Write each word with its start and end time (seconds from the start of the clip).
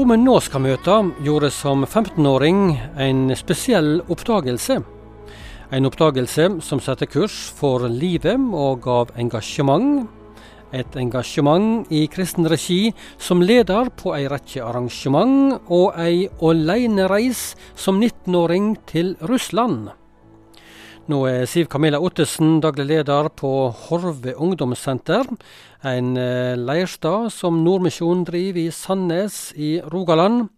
Hun 0.00 0.08
vi 0.08 0.16
nå 0.16 0.38
skal 0.40 0.62
møte, 0.64 0.94
gjorde 1.20 1.50
som 1.52 1.82
15-åring 1.84 2.60
en 3.04 3.34
spesiell 3.36 3.98
oppdagelse. 4.08 4.78
En 5.76 5.88
oppdagelse 5.90 6.46
som 6.64 6.80
satte 6.80 7.04
kurs 7.04 7.34
for 7.58 7.84
livet 7.84 8.40
og 8.56 8.80
gav 8.86 9.12
engasjement. 9.20 10.08
Et 10.72 10.96
engasjement 11.04 11.84
i 11.92 12.06
kristen 12.08 12.48
regi 12.48 12.94
som 13.20 13.44
leder 13.44 13.92
på 13.92 14.16
ei 14.16 14.24
rekke 14.32 14.64
arrangement, 14.64 15.60
og 15.68 15.92
ei 16.00 16.30
alenereis 16.40 17.50
som 17.76 18.00
19-åring 18.00 18.78
til 18.88 19.18
Russland. 19.20 19.90
Nå 21.10 21.24
er 21.26 21.44
Siv 21.44 21.68
Camilla 21.68 21.98
Ottesen 22.00 22.60
daglig 22.64 22.84
leder 22.86 23.28
på 23.36 23.50
Horve 23.84 24.32
ungdomssenter, 24.32 25.28
en 25.86 26.16
eh, 26.16 26.56
leirstad 26.58 27.30
som 27.32 27.62
Nordmisjonen 27.64 28.26
driver 28.28 28.60
i 28.60 28.70
Sandnes 28.74 29.52
i 29.56 29.80
Rogaland. 29.92 30.48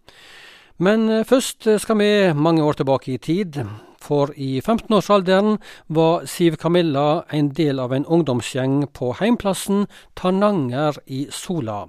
Men 0.82 1.08
eh, 1.08 1.24
først 1.24 1.68
skal 1.84 1.98
vi 2.00 2.12
mange 2.34 2.64
år 2.64 2.80
tilbake 2.80 3.14
i 3.14 3.18
tid. 3.22 3.62
For 4.02 4.32
i 4.34 4.60
15-årsalderen 4.60 5.60
var 5.86 6.26
Siv 6.26 6.56
Camilla 6.58 7.22
en 7.30 7.52
del 7.54 7.78
av 7.78 7.92
en 7.94 8.06
ungdomsgjeng 8.06 8.88
på 8.90 9.12
heimplassen 9.20 9.86
Tananger 10.18 10.98
i 11.06 11.28
Sola. 11.30 11.84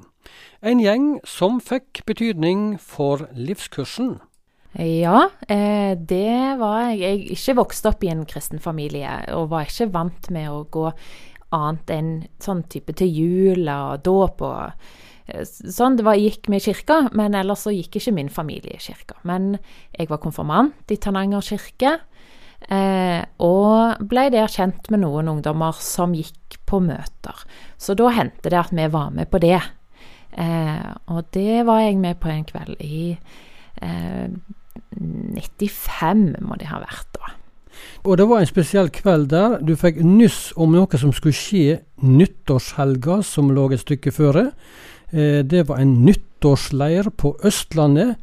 En 0.62 0.80
gjeng 0.80 1.18
som 1.28 1.58
fikk 1.60 2.04
betydning 2.08 2.78
for 2.80 3.26
livskursen. 3.34 4.20
Ja, 4.74 5.28
eh, 5.48 5.94
det 5.94 6.58
var 6.58 6.90
jeg. 6.90 7.00
Jeg 7.02 7.36
ikke 7.36 7.58
vokste 7.60 7.92
opp 7.92 8.04
i 8.04 8.10
en 8.10 8.26
kristen 8.26 8.60
familie, 8.60 9.10
og 9.36 9.52
var 9.52 9.68
ikke 9.68 9.92
vant 9.94 10.30
med 10.34 10.50
å 10.50 10.64
gå 10.66 10.88
annet 11.54 11.94
enn 11.94 12.14
sånn 12.44 12.64
type 12.72 12.96
til 13.00 13.12
jul 13.12 13.70
og 13.72 14.04
dåp 14.06 14.44
og 14.46 14.72
eh, 15.28 15.44
sånn. 15.46 16.00
Det 16.00 16.08
var, 16.08 16.20
gikk 16.20 16.50
med 16.52 16.66
kirka, 16.66 17.00
men 17.18 17.38
ellers 17.38 17.66
så 17.68 17.74
gikk 17.76 18.00
ikke 18.00 18.16
min 18.16 18.32
familie 18.34 18.78
i 18.78 18.84
kirka. 18.84 19.20
Men 19.28 19.56
jeg 19.94 20.10
var 20.12 20.24
konfirmant 20.24 20.94
i 20.94 21.00
Tananger 21.02 21.46
kirke, 21.54 21.94
eh, 22.70 23.22
og 23.44 24.04
ble 24.10 24.28
der 24.34 24.52
kjent 24.52 24.90
med 24.94 25.04
noen 25.06 25.32
ungdommer 25.36 25.78
som 25.84 26.16
gikk 26.18 26.60
på 26.70 26.82
møter. 26.84 27.46
Så 27.78 27.96
da 28.00 28.12
hendte 28.16 28.52
det 28.52 28.60
at 28.60 28.76
vi 28.76 28.90
var 28.92 29.14
med 29.16 29.30
på 29.32 29.42
det. 29.44 29.62
Eh, 30.34 30.90
og 31.14 31.30
det 31.36 31.62
var 31.68 31.84
jeg 31.84 32.02
med 32.02 32.18
på 32.22 32.32
en 32.32 32.46
kveld 32.50 32.80
i 32.82 33.14
eh, 33.86 34.28
95 34.98 36.36
må 36.42 36.58
det 36.60 36.70
ha 36.72 36.82
vært 36.82 37.10
da. 37.18 37.34
Og 38.04 38.18
det 38.18 38.28
var 38.30 38.42
en 38.42 38.50
spesiell 38.50 38.90
kveld 38.94 39.30
der. 39.34 39.60
Du 39.62 39.76
fikk 39.80 40.02
nyss 40.04 40.54
om 40.60 40.76
noe 40.76 41.00
som 41.00 41.14
skulle 41.16 41.38
skje 41.38 41.80
nyttårshelga 42.04 43.22
som 43.24 43.52
lå 43.56 43.70
et 43.72 43.84
stykke 43.84 44.14
føre. 44.14 44.50
Eh, 45.12 45.42
det 45.44 45.68
var 45.70 45.82
en 45.82 46.00
nyttårsleir 46.06 47.14
på 47.18 47.36
Østlandet. 47.46 48.18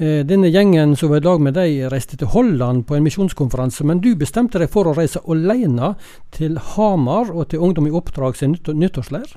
Eh, 0.00 0.24
denne 0.24 0.48
gjengen 0.48 0.96
som 0.96 1.10
var 1.12 1.20
i 1.20 1.26
lag 1.26 1.42
med 1.44 1.58
deg, 1.58 1.82
reiste 1.92 2.16
til 2.16 2.30
Holland 2.32 2.86
på 2.88 2.96
en 2.96 3.04
misjonskonferanse, 3.04 3.84
men 3.84 4.00
du 4.00 4.14
bestemte 4.16 4.58
deg 4.62 4.70
for 4.72 4.88
å 4.88 4.94
reise 4.96 5.20
alene 5.28 5.94
til 6.32 6.56
Hamar 6.72 7.28
og 7.34 7.50
til 7.52 7.60
Ungdom 7.60 7.90
i 7.90 7.92
oppdrag 7.92 8.38
sin 8.38 8.56
nyttårsleir? 8.56 9.36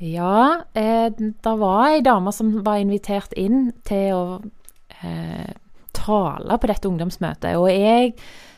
Ja, 0.00 0.60
eh, 0.74 1.08
det 1.16 1.54
var 1.60 1.88
ei 1.88 2.02
dame 2.04 2.32
som 2.32 2.52
var 2.64 2.80
invitert 2.80 3.32
inn 3.32 3.70
til 3.84 4.12
å 4.16 4.22
eh, 5.00 5.48
tale 6.00 6.56
på 6.58 6.70
dette 6.70 6.88
ungdomsmøtet. 6.90 7.58
Og 7.60 7.68
jeg 7.70 8.14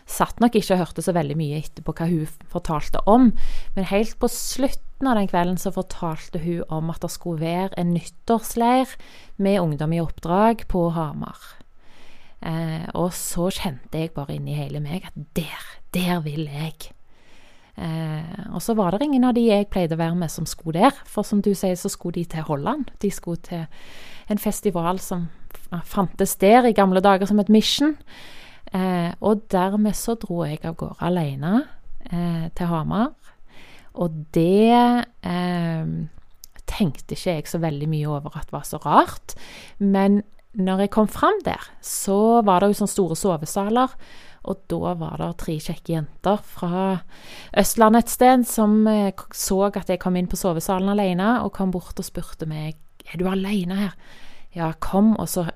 satt 0.09 0.41
nok 0.43 0.57
ikke 0.59 0.75
og 0.77 0.83
hørte 0.83 1.05
så 1.05 1.15
veldig 1.17 1.37
mye 1.39 1.61
etterpå 1.63 1.95
hva 1.97 2.09
hun 2.11 2.31
fortalte 2.53 3.03
om, 3.11 3.31
men 3.77 3.91
helt 3.91 4.17
på 4.21 4.31
slutten 4.31 5.09
av 5.09 5.19
den 5.19 5.31
kvelden 5.31 5.59
så 5.61 5.73
fortalte 5.75 6.43
hun 6.43 6.63
om 6.73 6.93
at 6.93 7.03
det 7.05 7.13
skulle 7.15 7.43
være 7.43 7.79
en 7.81 7.93
nyttårsleir 7.97 8.95
med 9.43 9.61
ungdom 9.63 9.95
i 9.95 10.03
oppdrag 10.03 10.67
på 10.71 10.89
Hamar. 10.97 11.41
Eh, 12.43 12.89
og 12.99 13.13
så 13.15 13.49
kjente 13.55 14.01
jeg 14.03 14.15
bare 14.17 14.37
inni 14.37 14.57
hele 14.59 14.83
meg 14.83 15.07
at 15.07 15.19
der, 15.39 15.69
der 15.95 16.23
vil 16.25 16.49
jeg. 16.51 16.91
Og 18.55 18.63
så 18.63 18.75
var 18.79 18.95
det 18.95 19.07
ingen 19.07 19.25
av 19.25 19.35
de 19.37 19.47
jeg 19.49 19.71
pleide 19.73 19.97
å 19.97 20.01
være 20.01 20.19
med 20.19 20.33
som 20.33 20.47
skulle 20.49 20.81
der, 20.85 21.03
for 21.09 21.27
som 21.27 21.43
du 21.45 21.53
sier 21.55 21.77
så 21.79 21.91
skulle 21.93 22.21
de 22.21 22.25
til 22.37 22.47
Holland. 22.49 22.93
De 23.03 23.11
skulle 23.11 23.43
til 23.47 23.67
en 24.31 24.41
festival 24.41 25.01
som 25.03 25.29
fantes 25.89 26.37
der 26.41 26.69
i 26.69 26.77
gamle 26.77 27.03
dager 27.05 27.29
som 27.29 27.41
et 27.41 27.53
mission. 27.53 27.97
Eh, 28.73 29.11
og 29.21 29.45
dermed 29.53 29.97
så 29.97 30.17
dro 30.21 30.43
jeg 30.47 30.63
av 30.65 30.77
gårde 30.81 31.05
alene 31.05 31.55
eh, 32.09 32.49
til 32.57 32.71
Hamar. 32.71 33.13
Og 34.01 34.23
det 34.33 34.73
eh, 34.73 35.95
tenkte 36.69 37.17
ikke 37.17 37.37
jeg 37.37 37.49
så 37.51 37.61
veldig 37.61 37.89
mye 37.93 38.09
over 38.09 38.39
at 38.41 38.53
var 38.55 38.65
så 38.69 38.81
rart. 38.85 39.37
Men 39.79 40.23
når 40.53 40.85
jeg 40.85 40.93
kom 40.93 41.09
fram 41.09 41.41
der, 41.45 41.61
så 41.85 42.43
var 42.45 42.61
det 42.61 42.73
jo 42.73 42.83
sånne 42.83 42.95
store 42.95 43.17
sovesaler. 43.17 43.97
Og 44.43 44.65
da 44.71 44.95
var 44.99 45.21
det 45.21 45.31
tre 45.39 45.57
kjekke 45.63 45.95
jenter 45.95 46.41
fra 46.43 47.03
Østlandet 47.59 48.07
et 48.07 48.15
sted 48.15 48.47
som 48.49 48.81
eh, 48.91 49.13
så 49.33 49.65
at 49.71 49.91
jeg 49.91 50.01
kom 50.03 50.19
inn 50.19 50.31
på 50.31 50.41
sovesalen 50.41 50.91
alene, 50.93 51.39
og 51.45 51.55
kom 51.55 51.71
bort 51.75 51.99
og 51.99 52.07
spurte 52.07 52.49
meg 52.51 52.79
er 53.13 53.19
du 53.19 53.27
alene 53.27 53.77
her. 53.77 53.95
Ja, 54.55 54.69
kom, 54.79 55.15
og 55.19 55.27
så 55.31 55.47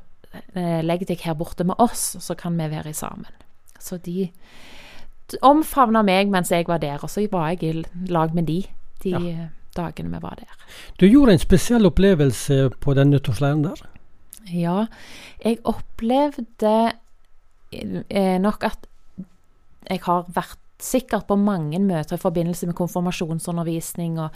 Eh, 0.57 0.81
legg 0.85 1.05
deg 1.09 1.23
her 1.25 1.37
borte 1.39 1.67
med 1.67 1.79
oss, 1.83 2.17
så 2.21 2.37
kan 2.39 2.57
vi 2.59 2.69
være 2.71 2.95
sammen. 2.97 3.33
Så 3.79 3.99
de 4.03 4.31
omfavna 5.43 6.03
meg 6.07 6.31
mens 6.33 6.53
jeg 6.53 6.69
var 6.69 6.81
der, 6.83 7.03
og 7.03 7.11
så 7.11 7.27
var 7.33 7.53
jeg 7.55 7.63
i 7.65 8.11
lag 8.13 8.35
med 8.35 8.47
de 8.47 8.65
de 9.03 9.13
ja. 9.13 9.49
dagene 9.77 10.15
vi 10.15 10.23
var 10.23 10.39
der. 10.41 10.53
Du 11.01 11.07
gjorde 11.07 11.37
en 11.37 11.43
spesiell 11.43 11.87
opplevelse 11.87 12.71
på 12.81 12.95
den 12.95 13.11
nyttårsleiren 13.13 13.65
der? 13.67 13.83
Ja, 14.49 14.87
jeg 15.45 15.59
opplevde 15.65 16.73
eh, 16.87 16.97
nok 18.43 18.65
at 18.67 18.87
jeg 19.87 20.03
har 20.07 20.27
vært 20.35 20.59
sikkert 20.83 21.27
på 21.29 21.39
mange 21.41 21.79
møter 21.81 22.19
i 22.19 22.21
forbindelse 22.21 22.69
med 22.69 22.77
konfirmasjonsundervisning 22.77 24.19
og 24.21 24.35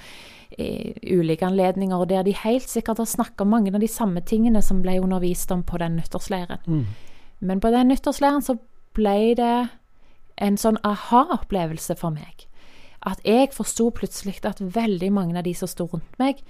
i 0.58 0.94
ulike 1.14 1.46
anledninger, 1.46 1.96
og 1.96 2.08
der 2.10 2.24
de 2.26 2.32
helt 2.34 2.68
sikkert 2.68 2.98
har 2.98 3.08
snakka 3.08 3.44
om 3.44 3.52
mange 3.52 3.74
av 3.74 3.82
de 3.82 3.90
samme 3.90 4.22
tingene 4.26 4.62
som 4.64 4.80
ble 4.82 4.96
undervist 5.02 5.52
om 5.54 5.62
på 5.66 5.78
den 5.82 5.98
nyttårsleiren. 6.00 6.62
Mm. 6.66 6.86
Men 7.40 7.60
på 7.60 7.70
den 7.74 7.92
nyttårsleiren 7.92 8.42
så 8.44 8.56
ble 8.96 9.34
det 9.38 9.68
en 10.40 10.56
sånn 10.58 10.80
aha-opplevelse 10.86 11.94
for 12.00 12.16
meg. 12.16 12.46
At 13.06 13.20
jeg 13.24 13.52
forsto 13.54 13.90
plutselig 13.96 14.40
at 14.48 14.60
veldig 14.60 15.12
mange 15.12 15.38
av 15.38 15.44
de 15.46 15.54
som 15.56 15.70
sto 15.70 15.86
rundt 15.92 16.18
meg, 16.20 16.40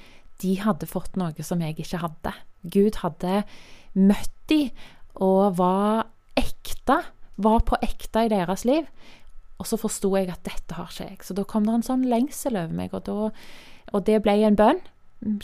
de 0.40 0.54
hadde 0.62 0.88
fått 0.88 1.18
noe 1.20 1.44
som 1.44 1.60
jeg 1.62 1.76
ikke 1.78 2.00
hadde. 2.00 2.32
Gud 2.62 3.02
hadde 3.02 3.42
møtt 3.98 4.32
de 4.48 4.70
og 5.18 5.58
var 5.58 6.06
ekte, 6.40 7.00
var 7.40 7.64
på 7.68 7.78
ekte 7.84 8.26
i 8.26 8.32
deres 8.32 8.64
liv. 8.68 8.88
Og 9.60 9.68
så 9.68 9.76
forsto 9.80 10.14
jeg 10.16 10.30
at 10.32 10.42
dette 10.48 10.76
har 10.76 10.88
ikke 10.88 11.08
jeg. 11.10 11.18
Så 11.24 11.36
da 11.36 11.44
kom 11.44 11.66
det 11.68 11.76
en 11.76 11.86
sånn 11.86 12.06
lengsel 12.08 12.56
over 12.56 12.72
meg, 12.76 12.96
og, 12.96 13.04
da, 13.06 13.30
og 13.92 14.06
det 14.08 14.22
ble 14.24 14.38
en 14.48 14.56
bønn. 14.56 14.80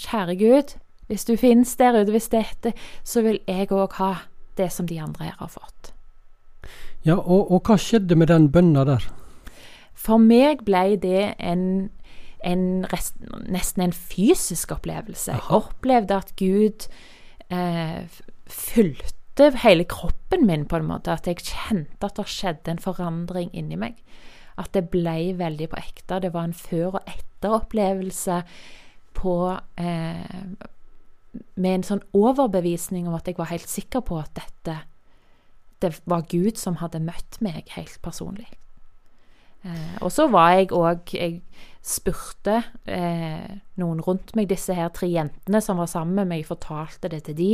Kjære 0.01 0.39
Gud, 0.41 0.77
hvis 1.11 1.27
du 1.29 1.35
finnes 1.37 1.75
der 1.77 1.99
ute, 2.01 2.15
hvis 2.15 2.31
dette, 2.33 2.73
så 3.05 3.23
vil 3.27 3.43
jeg 3.45 3.69
òg 3.77 3.99
ha 4.01 4.13
det 4.57 4.71
som 4.73 4.89
de 4.89 4.99
andre 5.03 5.29
her 5.29 5.37
har 5.43 5.53
fått. 5.53 5.93
Ja, 7.07 7.19
og, 7.21 7.53
og 7.53 7.69
hva 7.69 7.77
skjedde 7.79 8.17
med 8.19 8.33
den 8.33 8.49
bønna 8.53 8.87
der? 8.89 9.05
For 9.97 10.23
meg 10.23 10.65
ble 10.67 10.97
det 11.03 11.35
en, 11.37 11.91
en 12.45 12.65
rest, 12.91 13.21
nesten 13.47 13.85
en 13.85 13.95
fysisk 13.95 14.73
opplevelse. 14.75 15.37
Jeg 15.37 15.45
opplevde 15.55 16.17
at 16.17 16.33
Gud 16.41 16.89
eh, 17.53 18.03
fulgte 18.51 19.15
møtte 19.37 19.59
hele 19.61 19.85
kroppen 19.85 20.47
min, 20.47 20.65
på 20.67 20.77
en 20.77 20.89
måte. 20.89 21.13
At 21.13 21.27
jeg 21.27 21.45
kjente 21.45 22.07
at 22.07 22.17
det 22.17 22.27
skjedde 22.27 22.71
en 22.73 22.81
forandring 22.81 23.51
inni 23.53 23.77
meg. 23.77 23.97
At 24.57 24.73
det 24.73 24.89
ble 24.91 25.37
veldig 25.37 25.69
på 25.69 25.77
ekte. 25.77 26.21
Det 26.21 26.33
var 26.33 26.45
en 26.45 26.55
før- 26.55 26.97
og 26.97 27.03
etter-opplevelse 27.07 28.43
på 29.15 29.59
eh, 29.77 30.57
Med 31.57 31.75
en 31.75 31.83
sånn 31.83 32.03
overbevisning 32.15 33.09
om 33.09 33.15
at 33.15 33.27
jeg 33.27 33.37
var 33.37 33.51
helt 33.51 33.69
sikker 33.69 34.01
på 34.01 34.17
at 34.19 34.33
dette 34.35 34.79
Det 35.81 36.01
var 36.07 36.23
Gud 36.23 36.57
som 36.57 36.77
hadde 36.81 37.01
møtt 37.01 37.37
meg 37.41 37.69
helt 37.77 38.01
personlig. 38.01 38.49
Eh, 39.65 39.97
og 40.05 40.13
så 40.13 40.29
var 40.31 40.57
jeg 40.57 40.73
òg 40.77 41.15
Jeg 41.17 41.41
spurte 41.87 42.57
eh, 42.91 43.59
noen 43.79 44.01
rundt 44.03 44.33
meg, 44.35 44.49
disse 44.51 44.75
her 44.75 44.89
tre 44.91 45.07
jentene 45.07 45.61
som 45.63 45.79
var 45.79 45.87
sammen 45.87 46.17
med 46.19 46.33
meg, 46.33 46.41
jeg 46.43 46.49
fortalte 46.49 47.11
det 47.13 47.21
til 47.29 47.37
de, 47.39 47.51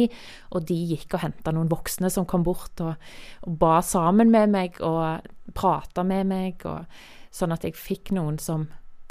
og 0.56 0.64
de 0.70 0.78
gikk 0.94 1.18
og 1.18 1.24
henta 1.26 1.52
noen 1.52 1.68
voksne 1.68 2.08
som 2.08 2.24
kom 2.24 2.46
bort 2.46 2.80
og, 2.80 2.94
og 3.44 3.58
ba 3.60 3.82
sammen 3.84 4.32
med 4.32 4.54
meg 4.54 4.80
og 4.80 5.28
prata 5.52 6.00
med 6.08 6.30
meg, 6.32 6.64
og, 6.64 6.88
sånn 7.28 7.52
at 7.52 7.66
jeg 7.68 7.76
fikk 7.76 8.14
noen 8.16 8.40
som 8.40 8.70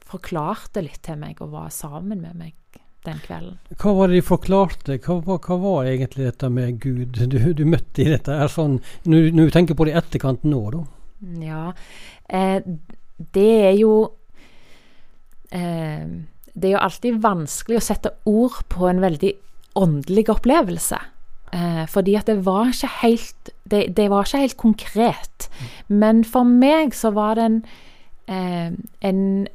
forklarte 0.10 0.82
litt 0.82 1.04
til 1.06 1.22
meg 1.22 1.38
og 1.42 1.54
var 1.54 1.70
sammen 1.70 2.24
med 2.26 2.38
meg 2.38 2.58
den 3.06 3.22
kvelden. 3.24 3.58
Hva 3.82 3.94
var 3.98 4.12
det 4.12 4.20
de 4.20 4.26
forklarte? 4.26 4.98
Hva, 5.02 5.20
hva, 5.26 5.38
hva 5.42 5.58
var 5.62 5.90
egentlig 5.90 6.28
dette 6.28 6.50
med 6.54 6.82
Gud 6.84 7.18
du, 7.18 7.38
du 7.58 7.64
møtte 7.66 8.04
i 8.04 8.10
dette? 8.12 8.36
Er 8.36 8.52
sånn, 8.52 8.80
når, 9.10 9.32
du 9.38 9.54
tenker 9.54 9.78
på 9.78 9.88
det 9.88 9.96
i 9.96 10.02
etterkant 10.02 10.46
nå, 10.46 10.62
da? 10.76 10.84
Ja, 11.22 11.72
eh, 12.30 12.62
det 13.36 13.52
er 13.68 13.76
jo 13.78 13.94
eh, 15.52 16.08
Det 16.54 16.68
er 16.68 16.74
jo 16.74 16.84
alltid 16.84 17.22
vanskelig 17.24 17.78
å 17.78 17.86
sette 17.86 18.12
ord 18.26 18.58
på 18.74 18.90
en 18.90 19.02
veldig 19.04 19.32
åndelig 19.80 20.26
opplevelse. 20.34 20.98
Eh, 21.54 21.86
fordi 21.88 22.16
at 22.16 22.28
det 22.28 22.42
var 22.46 22.72
ikke 22.72 22.90
helt 23.02 23.50
det, 23.72 23.98
det, 23.98 24.10
var 24.10 24.26
ikke 24.26 24.44
helt 24.44 24.58
konkret. 24.58 25.50
Men 25.88 26.24
for 26.28 26.44
meg 26.44 26.96
så 26.96 27.12
var 27.16 27.36
det 27.36 27.46
en, 27.46 27.60
eh, 28.28 28.72
en 29.02 29.48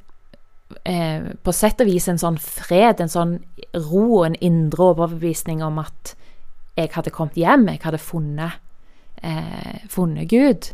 eh, 0.84 1.32
På 1.42 1.52
sett 1.52 1.80
og 1.80 1.90
vis 1.90 2.08
en 2.08 2.20
sånn 2.20 2.38
fred, 2.40 3.00
en 3.00 3.12
sånn 3.12 3.38
ro 3.74 4.06
og 4.20 4.26
en 4.26 4.38
indre 4.40 4.92
overbevisning 4.92 5.62
om 5.64 5.82
at 5.82 6.14
jeg 6.76 6.92
hadde 6.92 7.12
kommet 7.12 7.36
hjem, 7.40 7.68
jeg 7.72 7.80
hadde 7.84 8.00
funnet, 8.02 8.58
eh, 9.22 9.84
funnet 9.88 10.28
Gud. 10.28 10.72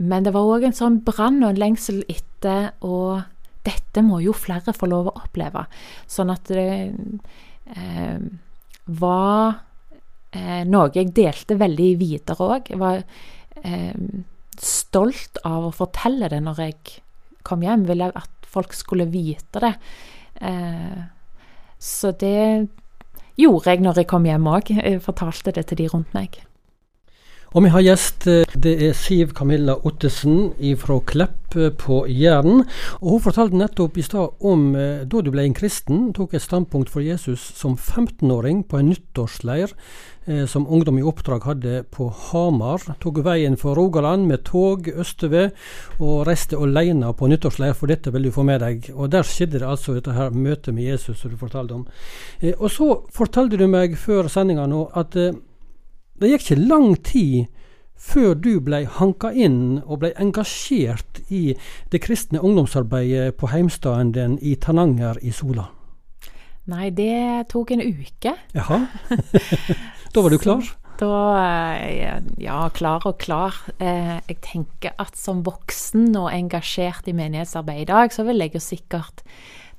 Men 0.00 0.24
det 0.24 0.32
var 0.32 0.48
òg 0.48 0.64
en 0.68 0.76
sånn 0.76 1.00
brann 1.04 1.42
og 1.42 1.52
en 1.52 1.60
lengsel 1.60 2.04
etter 2.08 2.72
å 2.86 3.20
Dette 3.60 4.00
må 4.00 4.22
jo 4.24 4.32
flere 4.32 4.72
få 4.72 4.86
lov 4.88 5.10
å 5.10 5.18
oppleve. 5.20 5.66
Sånn 6.08 6.30
at 6.32 6.48
det 6.48 6.94
eh, 7.76 8.22
var 8.96 9.58
eh, 10.32 10.62
noe 10.64 10.88
jeg 10.94 11.12
delte 11.12 11.58
veldig 11.60 11.90
videre 12.00 12.46
òg. 12.56 12.70
Jeg 12.72 12.80
var 12.80 13.02
eh, 13.60 14.00
stolt 14.56 15.42
av 15.44 15.68
å 15.68 15.74
fortelle 15.76 16.32
det 16.32 16.40
når 16.40 16.64
jeg 16.64 16.96
kom 17.44 17.60
hjem. 17.66 17.84
Ville 17.90 18.08
at 18.08 18.48
folk 18.48 18.72
skulle 18.72 19.10
vite 19.12 19.60
det. 19.60 19.74
Eh, 20.40 21.00
så 21.76 22.16
det 22.16 22.70
gjorde 23.40 23.74
jeg 23.74 23.84
når 23.84 24.02
jeg 24.02 24.10
kom 24.10 24.24
hjem 24.24 24.48
òg. 24.56 24.72
Fortalte 25.04 25.52
det 25.56 25.68
til 25.68 25.84
de 25.84 25.92
rundt 25.92 26.16
meg. 26.16 26.40
Og 27.50 27.64
vi 27.64 27.70
har 27.74 27.82
gjest. 27.82 28.28
Eh, 28.30 28.46
det 28.54 28.76
er 28.78 28.92
Siv 28.94 29.32
Camilla 29.34 29.74
Ottesen 29.82 30.52
fra 30.78 31.00
Klepp 31.02 31.56
eh, 31.58 31.72
på 31.74 32.04
Jæren. 32.06 32.62
Og 33.00 33.08
Hun 33.10 33.24
fortalte 33.24 33.58
nettopp 33.58 33.98
i 33.98 34.04
stad 34.06 34.36
om 34.46 34.76
eh, 34.78 35.02
da 35.02 35.22
du 35.22 35.32
ble 35.34 35.48
en 35.48 35.56
kristen, 35.56 36.12
tok 36.14 36.34
et 36.34 36.44
standpunkt 36.44 36.92
for 36.92 37.02
Jesus 37.02 37.42
som 37.58 37.74
15-åring 37.74 38.62
på 38.70 38.78
en 38.78 38.92
nyttårsleir 38.92 39.74
eh, 40.30 40.46
som 40.46 40.68
Ungdom 40.70 41.02
i 41.02 41.02
oppdrag 41.02 41.42
hadde 41.48 41.82
på 41.90 42.06
Hamar. 42.28 42.86
Tok 43.02 43.18
veien 43.26 43.58
for 43.58 43.74
Rogaland 43.74 44.30
med 44.30 44.46
tog 44.46 44.86
østover 44.86 45.50
og 45.98 46.28
reiste 46.30 46.54
alene 46.54 47.10
på 47.18 47.34
nyttårsleir, 47.34 47.74
for 47.74 47.90
dette 47.90 48.14
vil 48.14 48.30
du 48.30 48.34
få 48.38 48.46
med 48.46 48.62
deg. 48.62 48.92
Og 48.94 49.10
Der 49.10 49.26
skjedde 49.26 49.58
det 49.58 49.66
altså 49.66 49.98
dette 49.98 50.14
her 50.14 50.30
møtet 50.30 50.70
med 50.70 50.86
Jesus 50.92 51.18
som 51.18 51.34
du 51.34 51.40
fortalte 51.40 51.82
om. 51.82 51.86
Eh, 52.38 52.54
og 52.54 52.70
så 52.70 52.92
fortalte 53.10 53.58
du 53.58 53.66
meg 53.66 53.98
før 53.98 54.30
sendinga 54.30 54.70
nå 54.70 54.86
at 54.94 55.18
eh, 55.18 55.34
det 56.20 56.34
gikk 56.34 56.46
ikke 56.46 56.68
lang 56.68 56.94
tid 57.06 57.48
før 58.00 58.34
du 58.34 58.54
ble 58.64 58.84
hanka 58.98 59.30
inn 59.36 59.80
og 59.84 60.00
ble 60.02 60.10
engasjert 60.20 61.20
i 61.28 61.54
det 61.92 62.00
kristne 62.04 62.40
ungdomsarbeidet 62.40 63.36
på 63.36 63.50
heimstaden 63.52 64.14
din 64.16 64.38
i 64.40 64.54
Tananger 64.56 65.20
i 65.20 65.32
Sola. 65.36 65.68
Nei, 66.70 66.90
det 66.94 67.50
tok 67.52 67.72
en 67.74 67.82
uke. 67.82 68.34
Jaha. 68.56 68.84
da 70.14 70.22
var 70.22 70.32
du 70.32 70.38
klar? 70.44 70.64
Da 71.00 71.14
eh, 71.80 72.20
Ja, 72.40 72.68
klar 72.72 73.06
og 73.08 73.18
klar. 73.22 73.56
Eh, 73.80 74.18
jeg 74.28 74.40
tenker 74.44 74.96
at 75.00 75.16
som 75.18 75.42
voksen 75.46 76.12
og 76.20 76.30
engasjert 76.32 77.08
i 77.08 77.16
menighetsarbeid 77.16 77.86
i 77.86 77.90
dag, 77.92 78.12
så 78.12 78.24
ville 78.28 78.48
jeg 78.48 78.58
jo 78.58 78.64
sikkert 78.64 79.24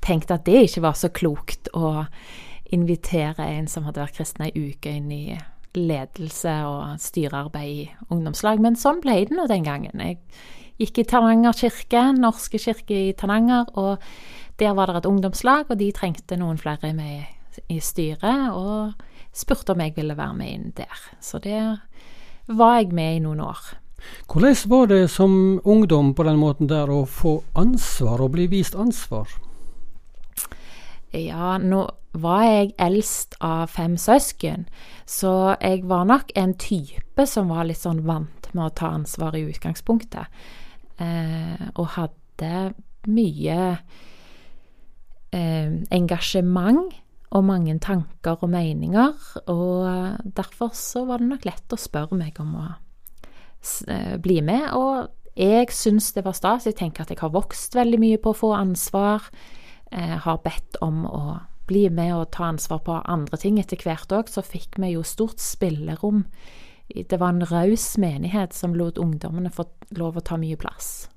tenkt 0.02 0.34
at 0.34 0.46
det 0.50 0.66
ikke 0.66 0.86
var 0.88 0.98
så 0.98 1.12
klokt 1.14 1.70
å 1.78 2.06
invitere 2.74 3.46
en 3.58 3.68
som 3.70 3.86
hadde 3.86 4.02
vært 4.02 4.18
kristen 4.18 4.48
ei 4.48 4.54
uke, 4.56 4.90
inn 4.90 5.12
i 5.14 5.24
ledelse 5.78 6.54
og 6.68 7.00
styrearbeid 7.02 7.72
i 7.72 7.90
ungdomslag. 8.12 8.62
Men 8.64 8.78
sånn 8.80 9.02
ble 9.04 9.22
det 9.28 9.38
nå 9.38 9.48
den 9.50 9.66
gangen. 9.68 10.02
Jeg 10.04 10.20
gikk 10.82 11.02
i 11.02 11.08
Tananger 11.08 11.58
kirke, 11.58 12.08
Norske 12.18 12.60
kirke 12.62 12.98
i 13.10 13.14
Tananger, 13.18 13.70
og 13.78 14.02
der 14.60 14.76
var 14.78 14.92
det 14.92 15.02
et 15.02 15.10
ungdomslag, 15.10 15.70
og 15.70 15.80
de 15.80 15.92
trengte 15.96 16.38
noen 16.40 16.60
flere 16.62 16.94
med 16.98 17.62
i 17.72 17.80
styret, 17.84 18.52
og 18.56 18.94
spurte 19.36 19.74
om 19.74 19.84
jeg 19.84 19.96
ville 19.96 20.18
være 20.18 20.36
med 20.38 20.52
inn 20.52 20.74
der. 20.78 21.06
Så 21.24 21.40
der 21.44 21.80
var 22.48 22.80
jeg 22.80 22.92
med 22.96 23.16
i 23.16 23.24
noen 23.24 23.44
år. 23.46 23.62
Hvordan 24.26 24.56
var 24.66 24.86
det 24.90 25.10
som 25.14 25.62
ungdom 25.64 26.14
på 26.14 26.24
den 26.26 26.40
måten 26.42 26.70
der 26.70 26.90
å 26.90 27.06
få 27.06 27.44
ansvar 27.54 28.22
og 28.22 28.34
bli 28.36 28.48
vist 28.50 28.76
ansvar? 28.76 29.30
Ja, 31.14 31.58
nå 31.58 31.86
var 32.12 32.44
jeg 32.44 32.74
eldst 32.82 33.38
av 33.40 33.70
fem 33.72 33.96
søsken, 34.00 34.66
så 35.08 35.56
jeg 35.62 35.86
var 35.88 36.08
nok 36.10 36.34
en 36.36 36.54
type 36.60 37.26
som 37.28 37.52
var 37.52 37.70
litt 37.70 37.82
sånn 37.82 38.04
vant 38.08 38.50
med 38.52 38.66
å 38.66 38.74
ta 38.76 38.92
ansvar 38.96 39.38
i 39.38 39.46
utgangspunktet. 39.48 40.28
Eh, 41.02 41.70
og 41.76 41.94
hadde 41.96 42.74
mye 43.08 43.60
eh, 45.32 45.72
engasjement 45.92 46.92
og 47.32 47.46
mange 47.48 47.78
tanker 47.80 48.44
og 48.44 48.52
meninger. 48.52 49.16
Og 49.52 50.28
derfor 50.36 50.76
så 50.76 51.06
var 51.08 51.22
det 51.22 51.32
nok 51.32 51.48
lett 51.48 51.74
å 51.74 51.80
spørre 51.80 52.18
meg 52.20 52.40
om 52.44 52.58
å 52.60 52.68
eh, 53.88 54.18
bli 54.22 54.42
med. 54.46 54.68
Og 54.76 55.08
jeg 55.40 55.72
syns 55.76 56.12
det 56.16 56.26
var 56.28 56.36
stas. 56.38 56.68
Jeg 56.68 56.78
tenker 56.82 57.06
at 57.06 57.14
jeg 57.14 57.22
har 57.24 57.34
vokst 57.34 57.76
veldig 57.78 58.02
mye 58.02 58.20
på 58.22 58.34
å 58.34 58.42
få 58.44 58.52
ansvar. 58.58 59.32
Eh, 59.92 60.18
har 60.26 60.44
bedt 60.44 60.80
om 60.84 61.06
å 61.08 61.40
bli 61.72 61.88
med 61.90 62.14
og 62.18 62.32
ta 62.36 62.50
ansvar 62.52 62.84
på 62.86 63.00
andre 63.08 63.40
ting 63.40 63.60
etter 63.62 63.80
hvert 63.80 64.12
òg, 64.12 64.28
så 64.32 64.44
fikk 64.44 64.82
vi 64.82 64.94
jo 64.96 65.06
stort 65.08 65.40
spillerom. 65.40 66.26
Det 66.92 67.20
var 67.20 67.32
en 67.32 67.48
raus 67.48 67.94
menighet 68.02 68.54
som 68.58 68.76
lot 68.76 69.00
ungdommene 69.00 69.54
få 69.54 69.70
lov 69.96 70.20
å 70.20 70.26
ta 70.28 70.38
mye 70.40 70.60
plass. 70.60 71.08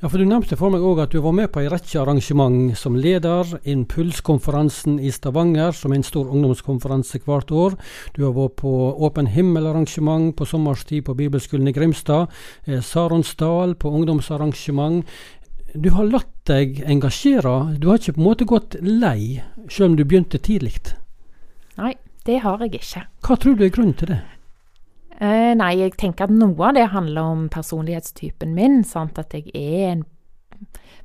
Ja, 0.00 0.08
for 0.08 0.16
Du 0.16 0.24
nevnte 0.24 0.56
for 0.56 0.72
meg 0.72 0.80
òg 0.80 1.02
at 1.02 1.12
du 1.12 1.18
var 1.20 1.34
med 1.36 1.50
på 1.52 1.60
en 1.60 1.68
rekke 1.68 1.98
arrangement 2.00 2.72
som 2.78 2.94
leder. 2.96 3.44
Impulskonferansen 3.68 4.96
i 4.96 5.10
Stavanger, 5.12 5.74
som 5.76 5.92
er 5.92 6.00
en 6.00 6.06
stor 6.06 6.30
ungdomskonferanse 6.32 7.20
hvert 7.26 7.52
år. 7.52 7.76
Du 8.16 8.24
har 8.24 8.32
vært 8.32 8.56
på 8.62 8.72
Åpen 8.96 9.28
himmel-arrangement 9.28 10.32
på 10.38 10.46
sommerstid 10.48 11.04
på 11.04 11.18
Bibelskolen 11.18 11.68
i 11.68 11.76
Grimstad. 11.76 12.32
Eh, 12.64 12.80
Saronsdal 12.80 13.76
på 13.76 13.92
ungdomsarrangement 13.92 15.04
du 15.74 15.90
har 15.94 16.08
latt 16.08 16.39
deg 16.50 16.82
engasjere. 16.90 17.54
Du 17.80 17.88
har 17.88 18.00
ikke 18.00 18.16
på 18.18 18.22
en 18.22 18.28
måte 18.28 18.48
gått 18.48 18.76
lei, 18.82 19.40
selv 19.70 19.92
om 19.92 19.96
du 19.98 20.04
begynte 20.04 20.42
tidlig. 20.42 20.76
Nei, 21.78 21.94
det 22.26 22.42
har 22.44 22.60
jeg 22.64 22.80
ikke. 22.80 23.06
Hva 23.24 23.38
tror 23.40 23.56
du 23.56 23.64
er 23.64 23.74
grunnen 23.74 23.96
til 23.96 24.12
det? 24.12 24.20
Eh, 25.20 25.52
nei, 25.56 25.74
jeg 25.76 25.98
tenker 26.00 26.26
at 26.26 26.32
noe 26.32 26.70
av 26.70 26.76
det 26.78 26.86
handler 26.94 27.34
om 27.34 27.48
personlighetstypen 27.52 28.54
min. 28.56 28.80
Sant? 28.88 29.20
At 29.20 29.36
jeg 29.36 29.52
er 29.52 29.92
en 29.92 30.06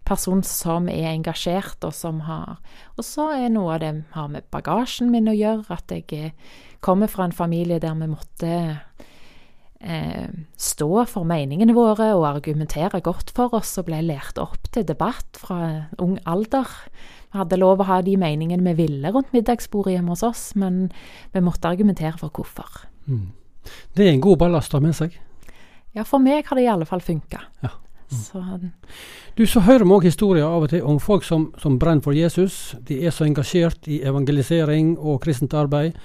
person 0.08 0.44
som 0.46 0.88
er 0.92 1.10
engasjert, 1.12 1.84
og 1.84 1.94
som 1.96 2.22
har 2.28 2.60
Og 2.96 3.04
så 3.04 3.32
er 3.36 3.50
noe 3.50 3.74
av 3.76 3.82
det 3.84 3.94
har 4.14 4.30
med 4.32 4.48
bagasjen 4.52 5.12
min 5.12 5.28
å 5.28 5.36
gjøre. 5.36 5.66
At 5.70 5.92
jeg 5.92 6.34
kommer 6.80 7.12
fra 7.12 7.26
en 7.26 7.36
familie 7.36 7.80
der 7.80 7.96
vi 8.00 8.08
måtte 8.08 8.54
eh, 9.82 10.25
stå 10.58 11.04
for 11.10 11.28
meningene 11.28 11.76
våre 11.76 12.12
og 12.16 12.26
argumentere 12.30 13.02
godt 13.04 13.34
for 13.36 13.54
oss, 13.58 13.76
og 13.80 13.90
ble 13.90 14.02
lært 14.06 14.40
opp 14.42 14.70
til 14.72 14.86
debatt 14.88 15.40
fra 15.40 15.88
ung 16.02 16.18
alder. 16.26 16.70
Vi 17.32 17.40
hadde 17.42 17.60
lov 17.60 17.84
å 17.84 17.90
ha 17.90 18.02
de 18.06 18.16
meningene 18.20 18.64
vi 18.72 18.86
ville 18.86 19.12
rundt 19.12 19.34
middagsbordet 19.36 19.98
hjemme 19.98 20.16
hos 20.16 20.24
oss, 20.24 20.44
men 20.56 20.90
vi 21.34 21.44
måtte 21.44 21.72
argumentere 21.72 22.16
for 22.22 22.32
hvorfor. 22.32 22.86
Mm. 23.08 23.34
Det 23.98 24.06
er 24.06 24.14
en 24.14 24.24
god 24.24 24.40
ballast 24.46 24.74
å 24.74 24.80
ha 24.80 24.86
med 24.86 24.96
seg? 24.96 25.18
Ja, 25.96 26.04
for 26.04 26.24
meg 26.24 26.48
har 26.48 26.60
det 26.60 26.66
i 26.66 26.72
alle 26.72 26.88
fall 26.88 27.04
funka. 27.04 27.42
Ja. 27.64 27.74
Mm. 28.06 28.22
Så. 28.22 28.42
Du, 29.34 29.46
så 29.50 29.64
hører 29.66 29.84
vi 29.84 29.96
òg 29.96 30.04
historier 30.06 30.46
av 30.46 30.68
og 30.68 30.70
til 30.72 30.84
om 30.86 31.00
folk 31.02 31.26
som, 31.26 31.50
som 31.58 31.80
brenner 31.82 32.06
for 32.06 32.14
Jesus. 32.14 32.76
De 32.86 33.00
er 33.02 33.16
så 33.16 33.26
engasjert 33.26 33.90
i 33.90 34.04
evangelisering 34.06 34.94
og 35.00 35.24
kristent 35.26 35.56
arbeid, 35.58 35.98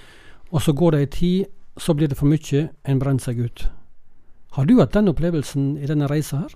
og 0.50 0.64
så 0.64 0.72
går 0.74 0.96
det 0.96 1.02
ei 1.04 1.10
tid 1.14 1.56
så 1.80 1.94
blir 1.94 2.08
det 2.08 2.18
for 2.18 2.28
mye, 2.28 2.68
en 2.84 2.98
brenner 3.00 3.22
seg 3.22 3.40
ut. 3.40 3.64
Har 4.56 4.66
du 4.66 4.78
hatt 4.80 4.96
den 4.96 5.10
opplevelsen 5.12 5.76
i 5.78 5.86
denne 5.86 6.08
reisa 6.10 6.44
her? 6.44 6.54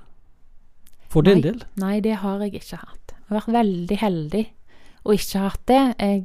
For 1.12 1.22
din 1.22 1.44
del? 1.44 1.60
Nei, 1.78 2.00
det 2.02 2.18
har 2.24 2.42
jeg 2.42 2.58
ikke 2.58 2.80
hatt. 2.80 3.14
Jeg 3.14 3.28
har 3.28 3.38
vært 3.38 3.54
veldig 3.54 3.98
heldig 4.00 4.44
og 5.04 5.12
ikke 5.14 5.42
hatt 5.44 5.66
det. 5.70 5.82
Jeg 6.00 6.24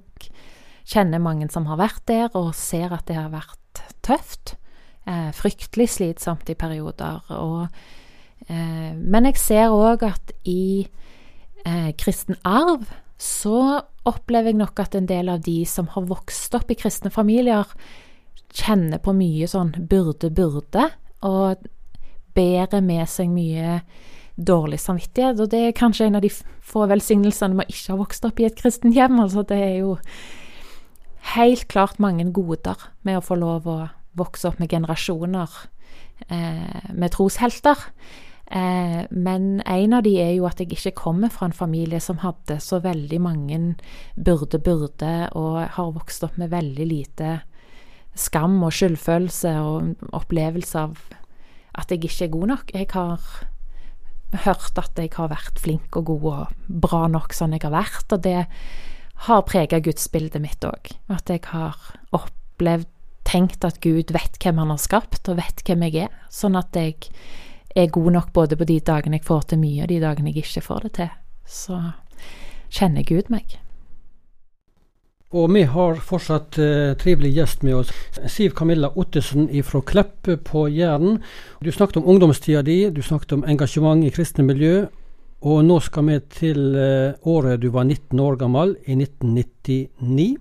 kjenner 0.90 1.22
mange 1.22 1.50
som 1.54 1.68
har 1.70 1.80
vært 1.80 2.06
der, 2.10 2.30
og 2.38 2.56
ser 2.58 2.94
at 2.96 3.06
det 3.10 3.20
har 3.20 3.30
vært 3.34 3.84
tøft. 4.06 4.56
Eh, 5.10 5.30
fryktelig 5.36 5.90
slitsomt 5.98 6.50
i 6.50 6.58
perioder. 6.58 7.22
Og, 7.38 7.68
eh, 8.48 8.96
men 8.96 9.30
jeg 9.30 9.38
ser 9.38 9.76
òg 9.76 10.04
at 10.08 10.34
i 10.46 10.88
eh, 11.66 11.92
kristen 12.00 12.40
arv 12.46 12.88
så 13.20 13.84
opplever 14.08 14.54
jeg 14.54 14.62
nok 14.62 14.80
at 14.80 14.96
en 14.96 15.10
del 15.10 15.30
av 15.30 15.42
de 15.44 15.66
som 15.68 15.90
har 15.92 16.08
vokst 16.08 16.56
opp 16.56 16.72
i 16.72 16.78
kristne 16.80 17.12
familier, 17.12 17.68
kjenner 18.56 19.02
på 19.04 19.14
mye 19.14 19.46
sånn 19.46 19.74
burde-burde, 19.92 20.88
og 21.26 21.68
bærer 22.38 22.84
med 22.86 23.08
seg 23.10 23.32
mye 23.34 23.80
dårlig 24.40 24.80
samvittighet. 24.80 25.40
Og 25.40 25.52
det 25.52 25.64
er 25.68 25.78
kanskje 25.78 26.08
en 26.08 26.20
av 26.20 26.24
de 26.24 26.32
få 26.32 26.86
velsignelsene 26.90 27.58
med 27.58 27.68
å 27.68 27.74
ikke 27.74 27.94
ha 27.94 28.00
vokst 28.00 28.28
opp 28.30 28.40
i 28.40 28.48
et 28.48 28.60
kristent 28.60 28.96
hjem. 28.96 29.20
Altså 29.24 29.44
det 29.48 29.60
er 29.60 29.76
jo 29.82 29.98
helt 31.36 31.68
klart 31.72 32.00
mange 32.00 32.30
goder 32.34 32.80
med 33.08 33.20
å 33.20 33.26
få 33.26 33.38
lov 33.40 33.68
å 33.68 33.80
vokse 34.20 34.50
opp 34.50 34.60
med 34.62 34.72
generasjoner 34.72 35.60
eh, 36.28 36.90
med 36.94 37.14
troshelter. 37.14 37.84
Eh, 38.50 39.04
men 39.12 39.62
en 39.62 39.94
av 39.94 40.04
de 40.06 40.16
er 40.22 40.34
jo 40.38 40.48
at 40.50 40.62
jeg 40.62 40.72
ikke 40.74 40.96
kommer 41.04 41.32
fra 41.34 41.50
en 41.50 41.56
familie 41.56 42.02
som 42.02 42.22
hadde 42.24 42.58
så 42.64 42.80
veldig 42.84 43.20
mange 43.22 43.60
burde-burde, 44.16 45.30
og 45.38 45.62
har 45.76 45.94
vokst 45.96 46.26
opp 46.26 46.40
med 46.42 46.54
veldig 46.54 46.90
lite 46.90 47.40
skam 48.18 48.58
og 48.66 48.74
skyldfølelse 48.76 49.54
og 49.62 50.12
opplevelse 50.16 50.82
av 50.82 51.00
at 51.80 51.92
jeg 51.94 52.04
ikke 52.04 52.26
er 52.26 52.34
god 52.34 52.48
nok. 52.54 52.72
Jeg 52.74 52.88
har 52.94 53.26
hørt 54.46 54.78
at 54.78 55.00
jeg 55.00 55.14
har 55.16 55.32
vært 55.32 55.60
flink 55.62 55.98
og 55.98 56.10
god 56.10 56.26
og 56.34 56.80
bra 56.86 57.08
nok 57.10 57.34
sånn 57.34 57.56
jeg 57.56 57.66
har 57.66 57.74
vært, 57.74 58.08
og 58.14 58.24
det 58.26 58.46
har 59.26 59.46
prega 59.48 59.82
gudsbildet 59.84 60.42
mitt 60.44 60.66
òg. 60.66 60.94
At 61.12 61.30
jeg 61.32 61.46
har 61.52 61.78
opplevd, 62.16 62.88
tenkt 63.30 63.66
at 63.68 63.78
Gud 63.84 64.10
vet 64.16 64.40
hvem 64.42 64.58
han 64.58 64.72
har 64.74 64.82
skapt, 64.82 65.28
og 65.30 65.38
vet 65.38 65.62
hvem 65.68 65.84
jeg 65.86 66.08
er. 66.08 66.14
Sånn 66.34 66.58
at 66.58 66.74
jeg 66.74 67.12
er 67.78 67.92
god 67.94 68.14
nok 68.16 68.32
både 68.34 68.58
på 68.58 68.66
de 68.66 68.80
dagene 68.82 69.20
jeg 69.20 69.28
får 69.28 69.52
til 69.52 69.62
mye, 69.62 69.84
og 69.84 69.92
de 69.92 70.00
dagene 70.02 70.32
jeg 70.32 70.48
ikke 70.48 70.66
får 70.66 70.88
det 70.88 70.94
til. 70.98 71.12
Så 71.46 71.78
kjenner 72.74 73.06
Gud 73.06 73.30
meg. 73.30 73.60
Og 75.30 75.52
vi 75.54 75.62
har 75.70 76.00
fortsatt 76.02 76.58
eh, 76.58 76.96
trivelig 76.98 77.36
gjest 77.36 77.62
med 77.62 77.76
oss. 77.78 77.92
Siv 78.34 78.56
Camilla 78.58 78.90
Ottesen 78.98 79.46
fra 79.62 79.82
Klepp 79.86 80.26
på 80.26 80.64
Jæren. 80.74 81.20
Du 81.62 81.70
snakket 81.70 82.00
om 82.02 82.08
ungdomstida 82.10 82.64
di, 82.66 82.90
du 82.90 83.04
snakket 83.06 83.36
om 83.38 83.44
engasjement 83.46 84.02
i 84.02 84.10
kristne 84.10 84.48
miljø. 84.48 84.88
Og 85.46 85.62
nå 85.68 85.78
skal 85.86 86.08
vi 86.08 86.16
til 86.34 86.74
eh, 86.74 87.14
året 87.30 87.62
du 87.62 87.70
var 87.70 87.86
19 87.86 88.20
år 88.20 88.40
gammel, 88.42 88.74
i 88.90 88.98
1999. 88.98 90.38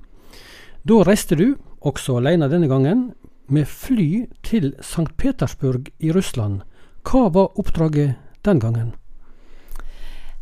Da 0.88 1.02
reiste 1.04 1.36
du, 1.36 1.58
også 1.84 2.16
alene 2.22 2.48
denne 2.48 2.70
gangen, 2.72 3.10
med 3.48 3.68
fly 3.68 4.24
til 4.42 4.72
St. 4.80 5.12
Petersburg 5.20 5.92
i 6.00 6.16
Russland. 6.16 6.62
Hva 7.04 7.28
var 7.28 7.60
oppdraget 7.60 8.16
den 8.40 8.64
gangen? 8.64 8.94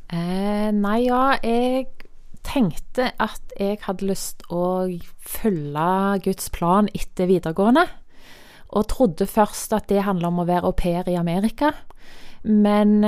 Eh, 0.06 0.70
nei, 0.70 1.00
ja, 1.08 1.34
jeg 1.42 1.95
tenkte 2.46 3.10
at 3.22 3.54
jeg 3.58 3.80
hadde 3.84 4.08
lyst 4.08 4.46
å 4.52 4.86
følge 5.18 5.90
Guds 6.24 6.50
plan 6.54 6.90
etter 6.94 7.28
videregående. 7.30 7.86
Og 8.76 8.88
trodde 8.90 9.28
først 9.30 9.74
at 9.76 9.90
det 9.90 10.06
handla 10.06 10.30
om 10.32 10.42
å 10.42 10.48
være 10.48 10.70
au 10.70 10.74
pair 10.76 11.06
i 11.10 11.18
Amerika. 11.18 11.72
Men 12.46 13.00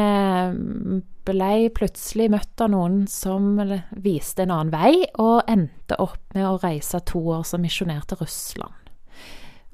blei 1.28 1.68
ble 1.68 1.74
plutselig 1.76 2.28
møtt 2.32 2.62
av 2.64 2.72
noen 2.72 3.02
som 3.10 3.58
viste 4.02 4.44
en 4.44 4.54
annen 4.54 4.72
vei, 4.72 5.04
og 5.20 5.44
endte 5.50 5.98
opp 6.00 6.20
med 6.34 6.46
å 6.48 6.58
reise 6.62 7.00
to 7.06 7.20
år 7.34 7.44
som 7.46 7.62
misjonær 7.62 8.06
til 8.08 8.22
Russland. 8.22 8.74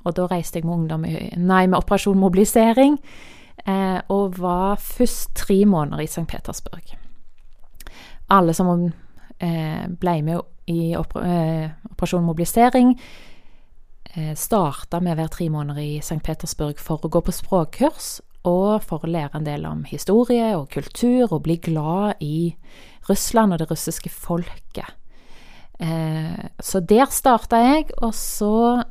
Og 0.05 0.17
da 0.19 0.27
reiste 0.29 0.61
jeg 0.61 0.67
med 0.67 0.75
ungdom 0.83 1.07
nei, 1.07 1.65
med 1.67 1.79
Operasjon 1.79 2.21
Mobilisering, 2.21 2.99
eh, 3.65 4.01
og 4.13 4.37
var 4.41 4.77
først 4.83 5.33
tre 5.47 5.63
måneder 5.65 6.05
i 6.05 6.11
St. 6.11 6.27
Petersburg. 6.29 6.97
Alle 8.35 8.53
som 8.57 8.69
eh, 9.39 9.85
ble 9.89 10.17
med 10.23 10.41
i 10.71 10.93
eh, 10.95 11.01
Operasjon 11.01 12.25
Mobilisering. 12.25 12.95
Eh, 14.15 14.35
Starta 14.39 15.01
med 15.01 15.15
å 15.15 15.21
være 15.23 15.35
tre 15.37 15.49
måneder 15.53 15.83
i 15.83 15.99
St. 15.99 16.21
Petersburg 16.25 16.81
for 16.83 17.05
å 17.05 17.13
gå 17.13 17.25
på 17.25 17.35
språkkurs, 17.35 18.19
og 18.45 18.85
for 18.85 19.05
å 19.05 19.11
lære 19.11 19.41
en 19.41 19.47
del 19.47 19.65
om 19.69 19.85
historie 19.89 20.53
og 20.57 20.69
kultur, 20.75 21.33
og 21.33 21.45
bli 21.47 21.57
glad 21.65 22.21
i 22.25 22.55
Russland 23.09 23.55
og 23.55 23.63
det 23.63 23.71
russiske 23.71 24.13
folket. 24.13 24.91
Så 26.61 26.81
der 26.85 27.09
starta 27.11 27.59
jeg, 27.65 27.89
og 28.05 28.13
så 28.15 28.85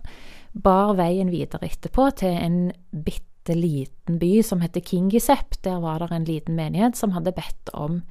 bar 0.53 0.93
veien 0.97 1.31
videre 1.33 1.69
etterpå 1.69 2.09
til 2.17 2.33
en 2.33 2.57
bitte 2.91 3.55
liten 3.57 4.19
by 4.21 4.41
som 4.45 4.61
heter 4.65 4.83
Kingisep. 4.85 5.57
Der 5.65 5.79
var 5.83 6.01
det 6.01 6.11
en 6.11 6.27
liten 6.27 6.57
menighet 6.57 6.97
som 6.97 7.13
hadde 7.15 7.35
bedt 7.35 7.73
om 7.73 8.01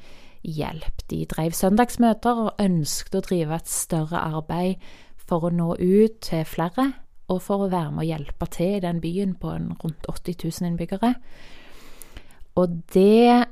hjelp. 0.43 1.05
De 1.11 1.23
drev 1.31 1.55
søndagsmøter 1.57 2.45
og 2.47 2.61
ønsket 2.63 3.17
å 3.19 3.25
drive 3.25 3.57
et 3.57 3.71
større 3.71 4.21
arbeid 4.21 4.83
for 5.23 5.47
å 5.47 5.55
nå 5.55 5.73
ut 5.79 6.21
til 6.25 6.45
flere, 6.49 6.93
og 7.31 7.41
for 7.45 7.65
å 7.65 7.73
være 7.73 7.95
med 7.95 8.05
å 8.05 8.11
hjelpe 8.11 8.49
til 8.53 8.77
i 8.77 8.85
den 8.85 9.01
byen 9.01 9.37
på 9.41 9.55
rundt 9.55 10.09
80 10.11 10.43
000 10.43 10.73
innbyggere. 10.73 11.15
Og 12.61 12.81
det 12.93 13.47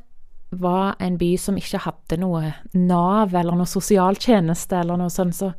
var 0.50 0.96
en 1.00 1.16
by 1.18 1.30
som 1.38 1.56
ikke 1.56 1.84
hadde 1.86 2.18
noe 2.20 2.50
Nav 2.74 3.36
eller 3.38 3.56
noe 3.56 3.70
sosialtjeneste 3.70 4.80
eller 4.82 4.98
noe 4.98 5.12
sånt, 5.14 5.38
så 5.38 5.52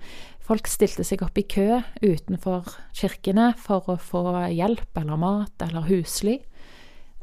folk 0.46 0.68
stilte 0.68 1.06
seg 1.08 1.24
opp 1.24 1.40
i 1.40 1.48
kø 1.48 1.80
utenfor 2.04 2.68
kirkene 2.98 3.54
for 3.58 3.94
å 3.94 3.98
få 4.02 4.26
hjelp 4.52 5.00
eller 5.00 5.22
mat 5.22 5.64
eller 5.64 5.88
husly. 5.88 6.42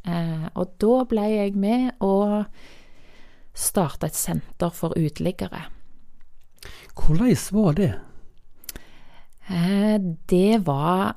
Eh, 0.09 0.47
og 0.55 0.75
da 0.81 1.03
ble 1.11 1.27
jeg 1.35 1.57
med 1.61 2.01
og 2.05 2.49
starte 3.59 4.09
et 4.09 4.19
senter 4.19 4.71
for 4.75 4.95
uteliggere. 4.97 5.67
Hvordan 6.99 7.35
var 7.55 7.73
det? 7.79 7.95
Eh, 9.49 9.99
det 10.29 10.67
var 10.67 11.17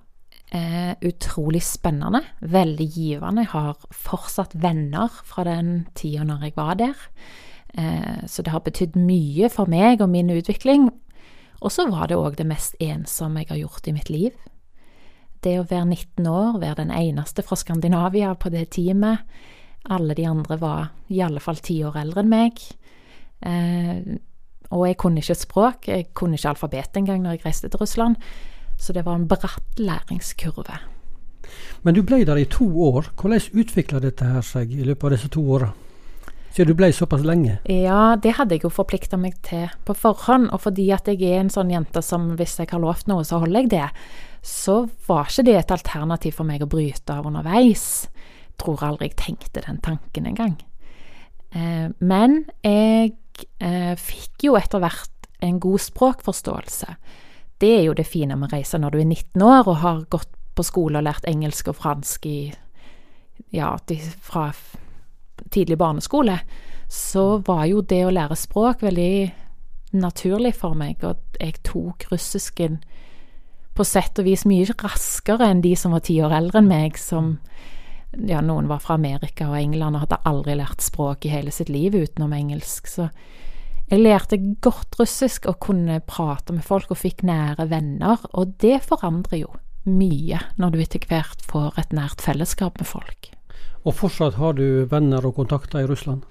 eh, 0.51 0.93
utrolig 1.01 1.63
spennende, 1.63 2.21
veldig 2.41 2.87
givende. 2.87 3.45
Jeg 3.45 3.53
har 3.53 3.79
fortsatt 3.91 4.55
venner 4.55 5.09
fra 5.25 5.45
den 5.47 5.87
tida 5.95 6.25
når 6.27 6.47
jeg 6.47 6.57
var 6.57 6.75
der. 6.79 7.07
Eh, 7.73 8.27
så 8.27 8.43
det 8.43 8.53
har 8.53 8.63
betydd 8.65 8.97
mye 8.99 9.49
for 9.49 9.69
meg 9.71 10.01
og 10.01 10.09
min 10.09 10.31
utvikling. 10.31 10.89
Og 11.61 11.71
så 11.71 11.87
var 11.89 12.09
det 12.09 12.17
òg 12.17 12.37
det 12.39 12.47
mest 12.49 12.75
ensomme 12.81 13.43
jeg 13.43 13.51
har 13.51 13.61
gjort 13.65 13.87
i 13.87 13.95
mitt 13.95 14.09
liv. 14.09 14.31
Det 15.41 15.57
å 15.57 15.65
være 15.65 15.87
19 15.89 16.27
år, 16.29 16.59
være 16.61 16.83
den 16.83 16.93
eneste 16.93 17.43
fra 17.45 17.57
Skandinavia 17.57 18.33
på 18.37 18.51
det 18.53 18.67
teamet, 18.75 19.25
alle 19.83 20.13
de 20.13 20.25
andre 20.29 20.57
var 20.61 20.87
i 21.09 21.21
alle 21.21 21.41
fall 21.41 21.61
ti 21.63 21.79
år 21.85 21.97
eldre 22.03 22.23
enn 22.23 22.31
meg. 22.31 22.61
Eh, 23.41 24.17
og 24.71 24.87
jeg 24.87 24.97
kunne 25.01 25.19
ikke 25.19 25.35
språk, 25.35 25.89
jeg 25.89 26.11
kunne 26.15 26.37
ikke 26.37 26.53
alfabet 26.53 26.97
engang 26.99 27.23
når 27.23 27.37
jeg 27.37 27.45
reiste 27.45 27.69
til 27.69 27.81
Russland. 27.81 28.17
Så 28.79 28.93
det 28.93 29.05
var 29.05 29.17
en 29.17 29.27
bratt 29.29 29.79
læringskurve. 29.81 30.79
Men 31.83 31.95
du 31.97 32.01
ble 32.05 32.23
der 32.25 32.39
i 32.39 32.47
to 32.49 32.65
år. 32.93 33.11
Hvordan 33.19 33.57
utvikla 33.57 33.99
dette 33.99 34.25
her 34.25 34.45
seg 34.45 34.71
i 34.71 34.85
løpet 34.85 35.07
av 35.07 35.15
disse 35.15 35.31
to 35.33 35.43
åra? 35.57 35.71
Siden 36.51 36.71
du 36.71 36.77
ble 36.79 36.89
såpass 36.91 37.23
lenge? 37.23 37.57
Ja, 37.71 38.17
det 38.19 38.35
hadde 38.35 38.57
jeg 38.57 38.65
jo 38.65 38.73
forplikta 38.73 39.17
meg 39.19 39.37
til 39.45 39.69
på 39.87 39.95
forhånd. 39.95 40.49
Og 40.51 40.63
fordi 40.65 40.89
at 40.95 41.07
jeg 41.07 41.21
er 41.27 41.41
en 41.41 41.51
sånn 41.53 41.71
jente 41.71 42.03
som 42.05 42.33
hvis 42.39 42.57
jeg 42.59 42.71
har 42.71 42.83
lovt 42.83 43.07
noe, 43.11 43.25
så 43.27 43.39
holder 43.43 43.63
jeg 43.63 43.71
det, 43.75 43.87
så 44.45 44.83
var 45.07 45.29
ikke 45.29 45.47
det 45.47 45.57
et 45.59 45.75
alternativ 45.75 46.39
for 46.39 46.47
meg 46.47 46.63
å 46.63 46.69
bryte 46.69 47.15
av 47.15 47.27
underveis 47.29 48.07
tror 48.61 48.83
aldri 48.85 49.09
jeg 49.09 49.19
tenkte 49.19 49.63
den 49.65 49.81
tanken 49.83 50.29
engang. 50.29 50.55
Eh, 51.51 51.89
men 51.99 52.43
jeg 52.63 53.15
eh, 53.59 53.95
fikk 53.99 54.47
jo 54.47 54.57
etter 54.59 54.83
hvert 54.83 55.29
en 55.41 55.59
god 55.59 55.81
språkforståelse. 55.81 56.95
Det 57.61 57.71
er 57.79 57.83
jo 57.87 57.97
det 57.97 58.07
fine 58.09 58.37
med 58.37 58.49
å 58.49 58.55
reise 58.55 58.79
når 58.81 58.93
du 58.93 59.01
er 59.01 59.09
19 59.09 59.45
år 59.45 59.67
og 59.67 59.81
har 59.83 60.05
gått 60.13 60.31
på 60.57 60.65
skole 60.65 60.99
og 60.99 61.07
lært 61.07 61.27
engelsk 61.29 61.71
og 61.71 61.77
fransk 61.79 62.25
i, 62.29 62.39
ja, 63.55 63.73
fra 64.21 64.49
tidlig 65.51 65.77
barneskole. 65.81 66.39
Så 66.91 67.41
var 67.47 67.65
jo 67.69 67.81
det 67.81 68.03
å 68.05 68.13
lære 68.13 68.37
språk 68.37 68.83
veldig 68.83 69.13
naturlig 69.97 70.53
for 70.55 70.75
meg, 70.77 71.03
og 71.03 71.39
jeg 71.39 71.59
tok 71.67 72.07
russisken 72.11 72.79
på 73.75 73.85
sett 73.87 74.19
og 74.19 74.27
vis 74.27 74.43
mye 74.47 74.67
raskere 74.81 75.47
enn 75.51 75.63
de 75.63 75.73
som 75.79 75.95
var 75.95 76.03
ti 76.07 76.17
år 76.23 76.35
eldre 76.35 76.61
enn 76.61 76.69
meg, 76.71 76.99
som 76.99 77.37
ja, 78.11 78.41
noen 78.43 78.67
var 78.67 78.81
fra 78.83 78.97
Amerika 78.99 79.47
og 79.49 79.59
England 79.59 79.95
og 79.95 80.05
hadde 80.05 80.21
aldri 80.27 80.57
lært 80.59 80.83
språk 80.83 81.25
i 81.25 81.31
hele 81.31 81.53
sitt 81.53 81.71
liv 81.71 81.95
utenom 81.95 82.33
engelsk. 82.35 82.89
Så 82.91 83.07
jeg 83.91 84.03
lærte 84.03 84.39
godt 84.63 84.97
russisk 84.99 85.47
og 85.51 85.59
kunne 85.63 85.99
prate 86.07 86.55
med 86.55 86.65
folk 86.67 86.91
og 86.91 86.99
fikk 87.01 87.23
nære 87.27 87.69
venner. 87.71 88.19
Og 88.35 88.57
det 88.63 88.81
forandrer 88.87 89.43
jo 89.45 89.53
mye 89.87 90.41
når 90.61 90.73
du 90.73 90.81
etter 90.83 91.07
hvert 91.09 91.41
får 91.47 91.79
et 91.81 91.95
nært 91.95 92.21
fellesskap 92.23 92.79
med 92.81 92.89
folk. 92.89 93.31
Og 93.81 93.95
fortsatt 93.97 94.37
har 94.37 94.53
du 94.59 94.85
venner 94.91 95.25
og 95.25 95.39
kontakter 95.39 95.81
i 95.81 95.89
Russland? 95.89 96.27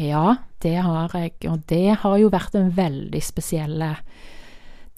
Ja, 0.00 0.40
det 0.62 0.76
har 0.82 1.12
jeg. 1.14 1.36
Og 1.50 1.62
det 1.70 2.00
har 2.02 2.16
jo 2.18 2.32
vært 2.32 2.56
en 2.58 2.72
veldig 2.74 3.22
spesiell 3.22 3.84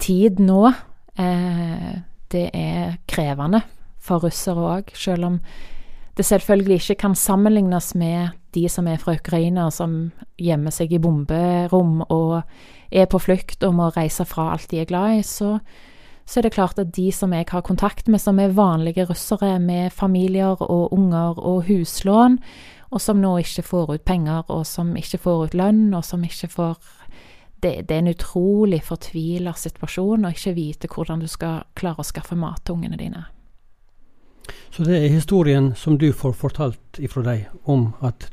tid 0.01 0.39
nå. 0.41 0.71
Eh, 1.19 1.93
det 2.33 2.47
er 2.57 2.97
krevende 3.09 3.61
for 4.03 4.23
russere 4.25 4.63
òg, 4.79 4.91
selv 4.97 5.29
om 5.29 5.37
det 6.17 6.25
selvfølgelig 6.25 6.75
ikke 6.81 6.99
kan 7.07 7.15
sammenlignes 7.15 7.93
med 7.95 8.35
de 8.53 8.67
som 8.69 8.87
er 8.87 8.99
fra 9.01 9.15
Ukraina, 9.17 9.69
som 9.73 10.11
gjemmer 10.37 10.73
seg 10.73 10.93
i 10.93 11.01
bomberom 11.01 12.03
og 12.05 12.43
er 12.93 13.09
på 13.09 13.21
flukt 13.21 13.65
og 13.65 13.73
må 13.79 13.89
reise 13.95 14.25
fra 14.29 14.51
alt 14.53 14.69
de 14.69 14.83
er 14.83 14.89
glad 14.89 15.17
i, 15.17 15.23
så, 15.25 15.57
så 16.25 16.39
er 16.39 16.47
det 16.47 16.53
klart 16.53 16.77
at 16.79 16.93
de 16.93 17.07
som 17.11 17.33
jeg 17.33 17.49
har 17.49 17.65
kontakt 17.65 18.07
med, 18.07 18.21
som 18.21 18.39
er 18.39 18.53
vanlige 18.53 19.07
russere 19.09 19.57
med 19.59 19.89
familier 19.91 20.61
og 20.61 20.93
unger 20.93 21.41
og 21.41 21.65
huslån, 21.69 22.37
og 22.93 23.01
som 23.01 23.17
nå 23.17 23.39
ikke 23.41 23.65
får 23.65 23.95
ut 23.95 24.05
penger, 24.05 24.43
og 24.53 24.67
som 24.69 24.93
ikke 24.95 25.17
får 25.17 25.47
ut 25.47 25.57
lønn, 25.57 25.87
og 25.97 26.05
som 26.05 26.21
ikke 26.23 26.51
får 26.53 26.77
det, 27.63 27.87
det, 27.87 27.95
er 27.95 28.01
en 28.03 28.11
utrolig 28.11 28.83
fortvila 28.83 29.53
situasjon 29.57 30.27
å 30.27 30.33
ikke 30.35 30.53
vite 30.57 30.89
hvordan 30.91 31.23
du 31.23 31.29
skal 31.31 31.63
klare 31.79 32.03
å 32.03 32.05
skaffe 32.05 32.35
mat 32.35 32.61
til 32.67 32.75
ungene 32.75 32.99
dine. 32.99 33.23
Så 34.73 34.85
det 34.87 34.97
er 34.97 35.13
historien 35.13 35.71
som 35.77 35.97
du 36.01 36.09
får 36.15 36.33
fortalt 36.39 36.99
ifra 36.99 37.23
deg, 37.25 37.45
om 37.69 37.91
at 38.01 38.25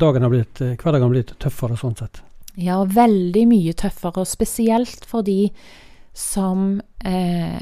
dagen 0.00 0.24
har 0.24 0.32
blitt, 0.32 0.62
hverdagen 0.62 1.06
har 1.06 1.12
blitt 1.12 1.34
tøffere 1.42 1.76
sånn 1.78 1.98
sett? 1.98 2.22
Ja, 2.56 2.80
veldig 2.88 3.44
mye 3.50 3.74
tøffere, 3.76 4.24
og 4.24 4.30
spesielt 4.30 5.04
for 5.04 5.26
de 5.26 5.50
som 6.16 6.80
eh, 7.04 7.60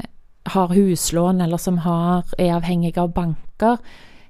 har 0.55 0.75
huslån, 0.75 1.41
eller 1.41 1.59
som 1.59 1.81
har, 1.83 2.23
er 2.39 2.55
avhengige 2.55 3.03
av 3.03 3.11
banker. 3.15 3.81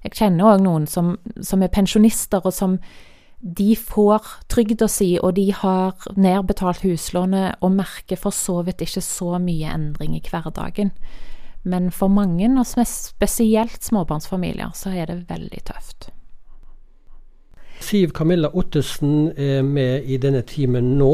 Jeg 0.05 0.17
kjenner 0.17 0.55
òg 0.55 0.63
noen 0.65 0.87
som, 0.89 1.15
som, 1.41 1.61
er 1.61 1.73
pensjonister, 1.73 2.41
og 2.41 2.53
som 2.53 2.79
de 3.45 3.75
får 3.77 4.25
trygda 4.49 4.87
si, 4.89 5.11
og 5.21 5.35
de 5.37 5.51
har 5.53 5.93
nedbetalt 6.17 6.81
huslånet 6.85 7.61
og 7.61 7.75
merker 7.77 8.17
for 8.17 8.33
så 8.33 8.63
vidt 8.65 8.81
ikke 8.81 9.03
så 9.05 9.35
mye 9.41 9.69
endring 9.75 10.17
i 10.17 10.23
hverdagen. 10.25 10.93
Men 11.65 11.89
for 11.91 12.13
mange, 12.13 12.49
og 12.59 12.85
spesielt 12.87 13.81
småbarnsfamilier, 13.83 14.75
så 14.77 14.93
er 14.93 15.09
det 15.09 15.23
veldig 15.29 15.65
tøft. 15.65 16.11
Siv 17.85 18.13
Camilla 18.15 18.49
Ottesen 18.55 19.31
er 19.37 19.61
med 19.65 20.07
i 20.09 20.17
denne 20.21 20.41
timen 20.47 20.93
nå. 20.99 21.11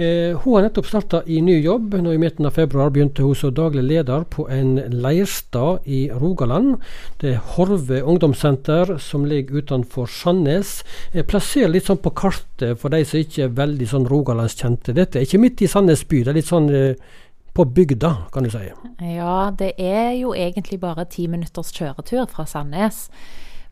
Eh, 0.00 0.32
hun 0.40 0.56
har 0.56 0.66
nettopp 0.66 0.88
starta 0.88 1.20
i 1.28 1.40
ny 1.44 1.58
jobb. 1.60 1.94
Nå 2.00 2.14
I 2.14 2.20
midten 2.20 2.48
av 2.48 2.56
februar 2.56 2.90
begynte 2.94 3.24
hun 3.26 3.36
som 3.36 3.52
daglig 3.54 3.84
leder 3.86 4.24
på 4.32 4.46
en 4.50 4.76
leirstad 4.90 5.86
i 5.86 6.02
Rogaland. 6.10 6.80
Det 7.20 7.34
er 7.34 7.44
Horve 7.54 8.02
ungdomssenter 8.02 8.96
som 8.98 9.26
ligger 9.28 9.60
utenfor 9.60 10.10
Sandnes. 10.10 10.80
Plasser 11.28 11.70
litt 11.70 11.90
sånn 11.90 12.02
på 12.02 12.14
kartet 12.16 12.80
for 12.80 12.92
de 12.92 13.04
som 13.04 13.20
ikke 13.20 13.46
er 13.46 13.56
veldig 13.60 13.90
sånn 13.92 14.08
rogalandskjente. 14.10 14.96
Dette 14.96 15.20
er 15.20 15.28
ikke 15.28 15.42
midt 15.44 15.62
i 15.62 15.70
Sandnes 15.70 16.06
by, 16.08 16.24
det 16.24 16.32
er 16.32 16.40
litt 16.40 16.50
sånn 16.50 16.70
eh, 16.74 17.18
på 17.60 17.64
bygda, 17.64 18.16
kan 18.32 18.46
du 18.46 18.50
si. 18.50 18.70
Ja, 19.04 19.50
det 19.58 19.74
er 19.76 20.14
jo 20.16 20.32
egentlig 20.32 20.80
bare 20.80 21.04
ti 21.04 21.26
minutters 21.28 21.74
kjøretur 21.76 22.24
fra 22.30 22.46
Sandnes. 22.48 23.08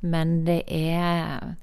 Men 0.04 0.42
det 0.44 0.60
er 0.68 1.54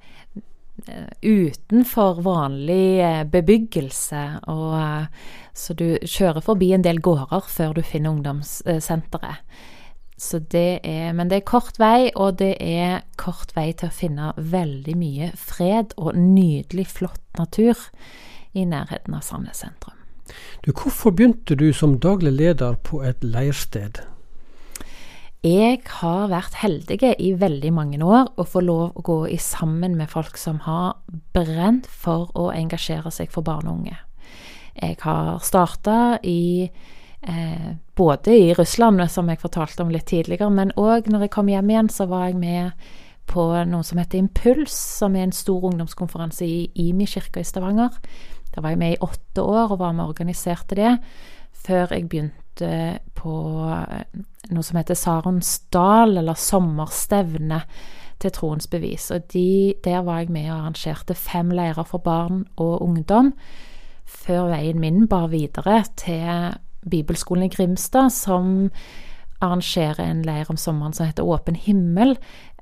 eh, 0.88 1.12
utenfor 1.22 2.24
vanlig 2.26 2.98
eh, 3.06 3.22
bebyggelse. 3.30 4.24
Og, 4.50 4.74
eh, 4.80 5.38
så 5.54 5.78
du 5.78 5.88
kjører 6.02 6.42
forbi 6.42 6.72
en 6.74 6.86
del 6.86 7.00
gårder 7.06 7.46
før 7.46 7.78
du 7.78 7.84
finner 7.86 8.16
ungdomssenteret. 8.16 9.46
Så 10.18 10.40
det 10.40 10.80
er, 10.88 11.12
men 11.14 11.28
det 11.30 11.42
er 11.42 11.50
kort 11.50 11.76
vei, 11.78 12.08
og 12.16 12.40
det 12.40 12.54
er 12.64 13.04
kort 13.20 13.52
vei 13.54 13.68
til 13.76 13.92
å 13.92 13.98
finne 13.98 14.32
veldig 14.40 14.96
mye 14.96 15.34
fred 15.36 15.92
og 16.00 16.16
nydelig, 16.16 16.88
flott 16.88 17.20
natur 17.38 17.76
i 18.56 18.64
nærheten 18.64 19.18
av 19.18 19.28
Sandnes 19.28 19.60
sentrum. 19.60 19.95
Du, 20.66 20.72
hvorfor 20.72 21.14
begynte 21.14 21.56
du 21.56 21.72
som 21.74 22.00
daglig 22.00 22.34
leder 22.34 22.78
på 22.84 23.04
et 23.06 23.24
leirsted? 23.24 24.02
Jeg 25.46 25.84
har 26.00 26.32
vært 26.32 26.58
heldig 26.58 26.98
i 27.22 27.36
veldig 27.38 27.70
mange 27.76 28.00
år 28.02 28.32
å 28.34 28.48
få 28.50 28.64
lov 28.66 28.96
å 28.98 29.04
gå 29.06 29.18
i 29.30 29.38
sammen 29.38 29.94
med 29.94 30.10
folk 30.10 30.40
som 30.42 30.64
har 30.66 30.96
brent 31.38 31.86
for 31.86 32.32
å 32.34 32.50
engasjere 32.50 33.12
seg 33.14 33.30
for 33.30 33.46
barn 33.46 33.70
og 33.70 33.76
unge. 33.78 34.00
Jeg 34.74 34.98
har 35.04 35.38
starta 35.46 36.18
i 36.26 36.66
eh, 36.66 37.70
både 37.96 38.34
i 38.34 38.54
Russland, 38.58 39.06
som 39.12 39.30
jeg 39.30 39.44
fortalte 39.44 39.86
om 39.86 39.94
litt 39.94 40.10
tidligere, 40.10 40.50
men 40.50 40.74
òg 40.82 41.12
når 41.14 41.28
jeg 41.28 41.36
kom 41.38 41.54
hjem 41.54 41.70
igjen, 41.70 41.94
så 41.94 42.10
var 42.10 42.32
jeg 42.32 42.42
med 42.42 42.90
på 43.30 43.46
noe 43.70 43.86
som 43.86 44.02
heter 44.02 44.22
Impuls, 44.22 44.74
som 44.74 45.16
er 45.16 45.28
en 45.28 45.36
stor 45.36 45.70
ungdomskonferanse 45.70 46.46
i 46.46 46.88
Imi 46.88 47.06
kirke 47.10 47.42
i 47.42 47.48
Stavanger. 47.48 47.94
Da 48.56 48.64
var 48.64 48.74
jeg 48.74 48.82
med 48.82 48.96
i 48.96 49.04
åtte 49.04 49.44
år 49.44 49.76
og 49.76 49.82
var 49.82 49.94
med 49.96 50.06
og 50.06 50.16
organiserte 50.16 50.78
det, 50.80 50.94
før 51.66 51.92
jeg 51.92 52.08
begynte 52.10 52.72
på 53.18 53.36
eh, 53.68 54.24
noe 54.56 54.64
som 54.64 54.80
heter 54.80 54.98
Saronsdal, 54.98 56.18
eller 56.22 56.40
sommerstevne 56.40 57.62
til 58.24 58.32
Troens 58.32 58.70
bevis. 58.72 59.10
Og 59.12 59.28
de, 59.34 59.76
der 59.84 60.04
var 60.08 60.24
jeg 60.24 60.32
med 60.32 60.50
og 60.50 60.58
arrangerte 60.60 61.18
fem 61.20 61.52
leirer 61.52 61.88
for 61.88 62.04
barn 62.04 62.46
og 62.56 62.82
ungdom, 62.86 63.34
før 64.06 64.52
veien 64.54 64.80
min 64.80 65.08
bar 65.10 65.28
videre 65.34 65.82
til 66.00 66.56
Bibelskolen 66.90 67.48
i 67.48 67.52
Grimstad, 67.52 68.14
som 68.14 68.70
arrangerer 69.44 70.04
en 70.06 70.24
leir 70.26 70.50
om 70.50 70.58
sommeren 70.58 70.94
som 70.96 71.08
heter 71.10 71.28
Åpen 71.28 71.56
himmel, 71.56 72.16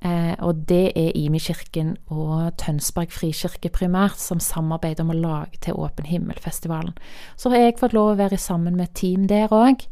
Eh, 0.03 0.35
og 0.43 0.65
det 0.67 0.91
er 0.99 1.15
Imi-kirken 1.15 1.93
og 2.11 2.57
Tønsberg 2.59 3.13
frikirke 3.15 3.69
primært 3.71 4.19
som 4.19 4.41
samarbeider 4.43 5.05
om 5.05 5.13
å 5.13 5.19
lage 5.19 5.61
til 5.63 5.79
Åpen 5.79 6.09
himmel-festivalen. 6.09 6.91
Så 7.39 7.53
har 7.53 7.61
jeg 7.61 7.77
fått 7.79 7.95
lov 7.95 8.11
å 8.11 8.19
være 8.19 8.39
sammen 8.41 8.75
med 8.75 8.91
team 8.99 9.29
der 9.31 9.53
òg, 9.55 9.85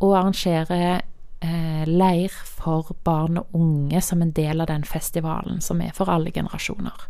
og 0.00 0.14
arrangere 0.16 1.02
eh, 1.44 1.84
leir 1.84 2.32
for 2.32 2.94
barn 3.04 3.42
og 3.42 3.58
unge 3.58 4.00
som 4.04 4.24
en 4.24 4.32
del 4.32 4.64
av 4.64 4.70
den 4.72 4.86
festivalen, 4.88 5.60
som 5.60 5.82
er 5.84 5.92
for 5.96 6.08
alle 6.08 6.32
generasjoner. 6.32 7.04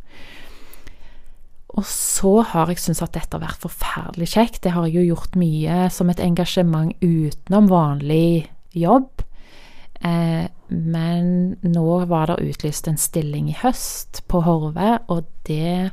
Og 1.75 1.87
så 1.87 2.41
har 2.51 2.71
jeg 2.71 2.83
syntes 2.83 3.03
at 3.03 3.15
dette 3.15 3.35
har 3.35 3.47
vært 3.47 3.63
forferdelig 3.63 4.33
kjekt. 4.35 4.61
Det 4.63 4.75
har 4.75 4.87
jeg 4.87 4.99
jo 4.99 5.15
gjort 5.15 5.39
mye 5.39 5.87
som 5.91 6.11
et 6.11 6.23
engasjement 6.23 6.91
utenom 7.03 7.71
vanlig 7.71 8.47
jobb. 8.77 9.25
Eh, 10.05 10.47
men 10.69 11.57
nå 11.63 12.05
var 12.11 12.31
det 12.31 12.43
utlyst 12.51 12.89
en 12.89 13.01
stilling 13.01 13.51
i 13.53 13.59
høst 13.63 14.23
på 14.29 14.43
Horve, 14.45 14.99
og 15.09 15.29
det 15.49 15.93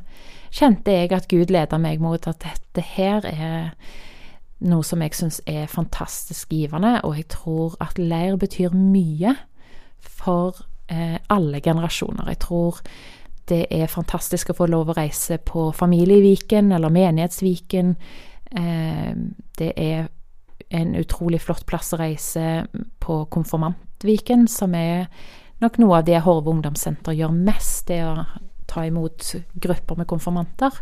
kjente 0.52 0.92
jeg 0.92 1.12
at 1.16 1.28
Gud 1.30 1.52
leda 1.52 1.78
meg 1.80 2.02
mot, 2.02 2.26
at 2.28 2.42
dette 2.44 2.84
her 2.94 3.24
er 3.28 3.72
noe 4.62 4.84
som 4.86 5.02
jeg 5.02 5.16
syns 5.16 5.40
er 5.48 5.70
fantastisk 5.70 6.52
givende, 6.52 7.00
og 7.06 7.16
jeg 7.18 7.30
tror 7.32 7.76
at 7.82 7.98
leir 7.98 8.36
betyr 8.38 8.74
mye 8.76 9.34
for 10.02 10.60
eh, 10.92 11.18
alle 11.32 11.60
generasjoner. 11.64 12.28
Jeg 12.34 12.42
tror 12.44 12.82
det 13.50 13.64
er 13.74 13.90
fantastisk 13.90 14.52
å 14.52 14.58
få 14.60 14.68
lov 14.70 14.92
å 14.92 14.96
reise 14.96 15.38
på 15.42 15.70
Familieviken 15.74 16.70
eller 16.72 16.92
Menighetsviken. 16.94 17.96
Eh, 18.52 19.14
det 19.58 19.72
er 19.76 20.06
en 20.72 20.94
utrolig 20.96 21.42
flott 21.44 21.66
plass 21.68 21.92
å 21.92 22.00
reise 22.00 22.64
på 23.02 23.18
Konfirmantviken, 23.32 24.46
som 24.48 24.74
er 24.74 25.08
nok 25.62 25.78
noe 25.82 25.98
av 26.00 26.06
det 26.08 26.22
Horve 26.24 26.54
ungdomssenter 26.54 27.16
gjør 27.16 27.34
mest, 27.36 27.86
det 27.90 28.00
å 28.06 28.24
ta 28.72 28.86
imot 28.88 29.34
grupper 29.52 30.00
med 30.00 30.08
konfirmanter. 30.10 30.78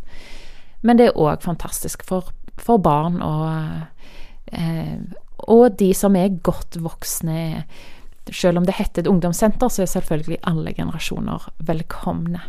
Men 0.86 1.00
det 1.00 1.10
er 1.10 1.18
òg 1.18 1.42
fantastisk 1.44 2.04
for, 2.06 2.30
for 2.60 2.80
barn 2.82 3.18
og, 3.24 4.14
eh, 4.54 4.94
og 5.50 5.74
de 5.80 5.90
som 5.96 6.16
er 6.16 6.38
godt 6.46 6.78
voksne. 6.80 7.64
Selv 8.30 8.60
om 8.60 8.68
det 8.68 8.78
heter 8.78 9.02
et 9.02 9.10
ungdomssenter, 9.10 9.68
så 9.68 9.82
er 9.82 9.90
selvfølgelig 9.90 10.42
alle 10.46 10.74
generasjoner 10.76 11.50
velkomne. 11.66 12.44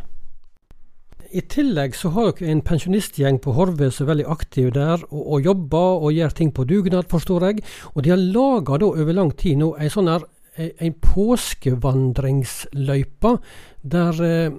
I 1.31 1.41
tillegg 1.47 1.95
så 1.95 2.11
har 2.15 2.33
dere 2.35 2.51
en 2.51 2.63
pensjonistgjeng 2.65 3.39
på 3.43 3.53
Horve 3.55 3.87
som 3.91 4.05
er 4.05 4.11
veldig 4.11 4.27
aktiv 4.33 4.71
der, 4.75 5.03
og, 5.09 5.21
og 5.21 5.47
jobber 5.47 6.03
og 6.03 6.13
gjør 6.13 6.35
ting 6.35 6.51
på 6.53 6.67
dugnad, 6.67 7.07
forstår 7.11 7.47
jeg. 7.47 7.63
Og 7.95 8.03
de 8.03 8.11
har 8.11 8.19
laga 8.19 8.81
over 8.83 9.15
lang 9.15 9.31
tid 9.39 9.61
nå 9.61 9.73
en 9.79 9.93
sånn 9.93 10.11
her 10.11 10.27
en 10.57 10.93
påskevandringsløype, 10.93 13.37
der 13.81 14.23
eh, 14.23 14.51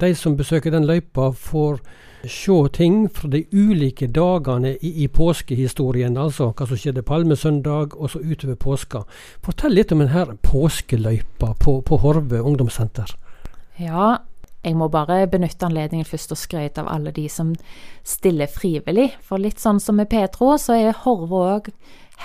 de 0.00 0.14
som 0.14 0.36
besøker 0.36 0.70
den 0.74 0.86
løypa, 0.86 1.30
får 1.30 1.78
se 2.26 2.68
ting 2.74 3.10
fra 3.14 3.28
de 3.30 3.44
ulike 3.52 4.06
dagene 4.10 4.76
i, 4.82 5.04
i, 5.04 5.08
påskehistorien. 5.08 6.16
Altså 6.18 6.50
hva 6.50 6.66
som 6.66 6.76
skjedde 6.76 7.02
palmesøndag 7.06 7.94
og 7.94 8.10
så 8.10 8.18
utover 8.18 8.54
påska. 8.58 9.02
Fortell 9.44 9.74
litt 9.78 9.92
om 9.94 10.02
denne 10.02 10.36
påskeløypa 10.42 11.54
på, 11.62 11.80
på 11.86 11.94
Horve 12.02 12.42
ungdomssenter. 12.42 13.14
Ja, 13.78 14.18
jeg 14.64 14.74
må 14.76 14.88
bare 14.90 15.26
benytte 15.30 15.68
anledningen 15.68 16.06
først 16.06 16.34
og 16.34 16.40
skryte 16.40 16.82
av 16.82 16.90
alle 16.90 17.12
de 17.14 17.28
som 17.30 17.54
stiller 18.06 18.50
frivillig. 18.50 19.12
For 19.22 19.38
litt 19.38 19.62
sånn 19.62 19.78
som 19.80 19.98
med 20.00 20.10
Petro, 20.10 20.56
så 20.58 20.74
er 20.74 20.98
Horve 21.04 21.42
òg 21.54 21.72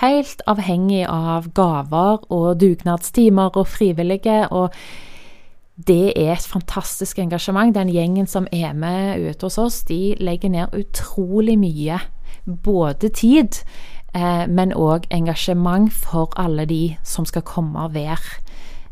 helt 0.00 0.42
avhengig 0.50 1.04
av 1.06 1.52
gaver 1.54 2.24
og 2.34 2.58
dugnadstimer 2.60 3.54
og 3.54 3.68
frivillige. 3.70 4.48
og 4.50 4.74
det 5.76 6.12
er 6.16 6.32
et 6.32 6.46
fantastisk 6.46 7.18
engasjement. 7.18 7.74
Den 7.74 7.88
gjengen 7.88 8.26
som 8.26 8.46
er 8.52 8.72
med 8.72 9.18
ute 9.18 9.46
hos 9.46 9.58
oss, 9.58 9.82
de 9.82 10.14
legger 10.20 10.48
ned 10.48 10.74
utrolig 10.74 11.58
mye. 11.58 11.98
Både 12.46 13.08
tid, 13.08 13.58
eh, 14.14 14.46
men 14.46 14.72
òg 14.72 15.06
engasjement 15.10 15.92
for 15.92 16.30
alle 16.36 16.64
de 16.64 16.96
som 17.02 17.24
skal 17.24 17.42
komme 17.42 17.78
og 17.78 17.94
være 17.94 18.38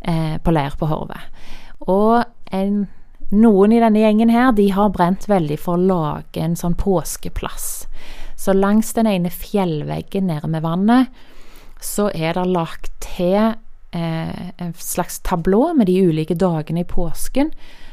eh, 0.00 0.38
på 0.42 0.50
leir 0.50 0.74
på 0.78 0.87
Horve. 0.87 1.20
Og 1.87 2.24
en 2.52 2.88
noen 3.32 3.72
i 3.72 3.80
denne 3.82 4.02
gjengen 4.02 4.32
her, 4.32 4.52
de 4.56 4.68
har 4.74 4.92
brent 4.94 5.26
veldig 5.30 5.58
for 5.60 5.78
å 5.78 5.86
lage 5.88 6.42
en 6.42 6.56
sånn 6.58 6.76
påskeplass. 6.78 7.68
Så 8.36 8.54
langs 8.56 8.92
den 8.96 9.08
ene 9.08 9.30
fjellveggen 9.32 10.28
nede 10.28 10.50
med 10.50 10.64
vannet, 10.64 11.12
så 11.82 12.08
er 12.14 12.36
det 12.36 12.48
lagt 12.50 12.92
til 13.02 13.54
eh, 13.94 14.50
en 14.56 14.74
slags 14.78 15.20
tablå 15.26 15.72
med 15.78 15.90
de 15.90 15.98
ulike 16.06 16.36
dagene 16.38 16.84
i 16.84 16.88
påsken. 16.88 17.52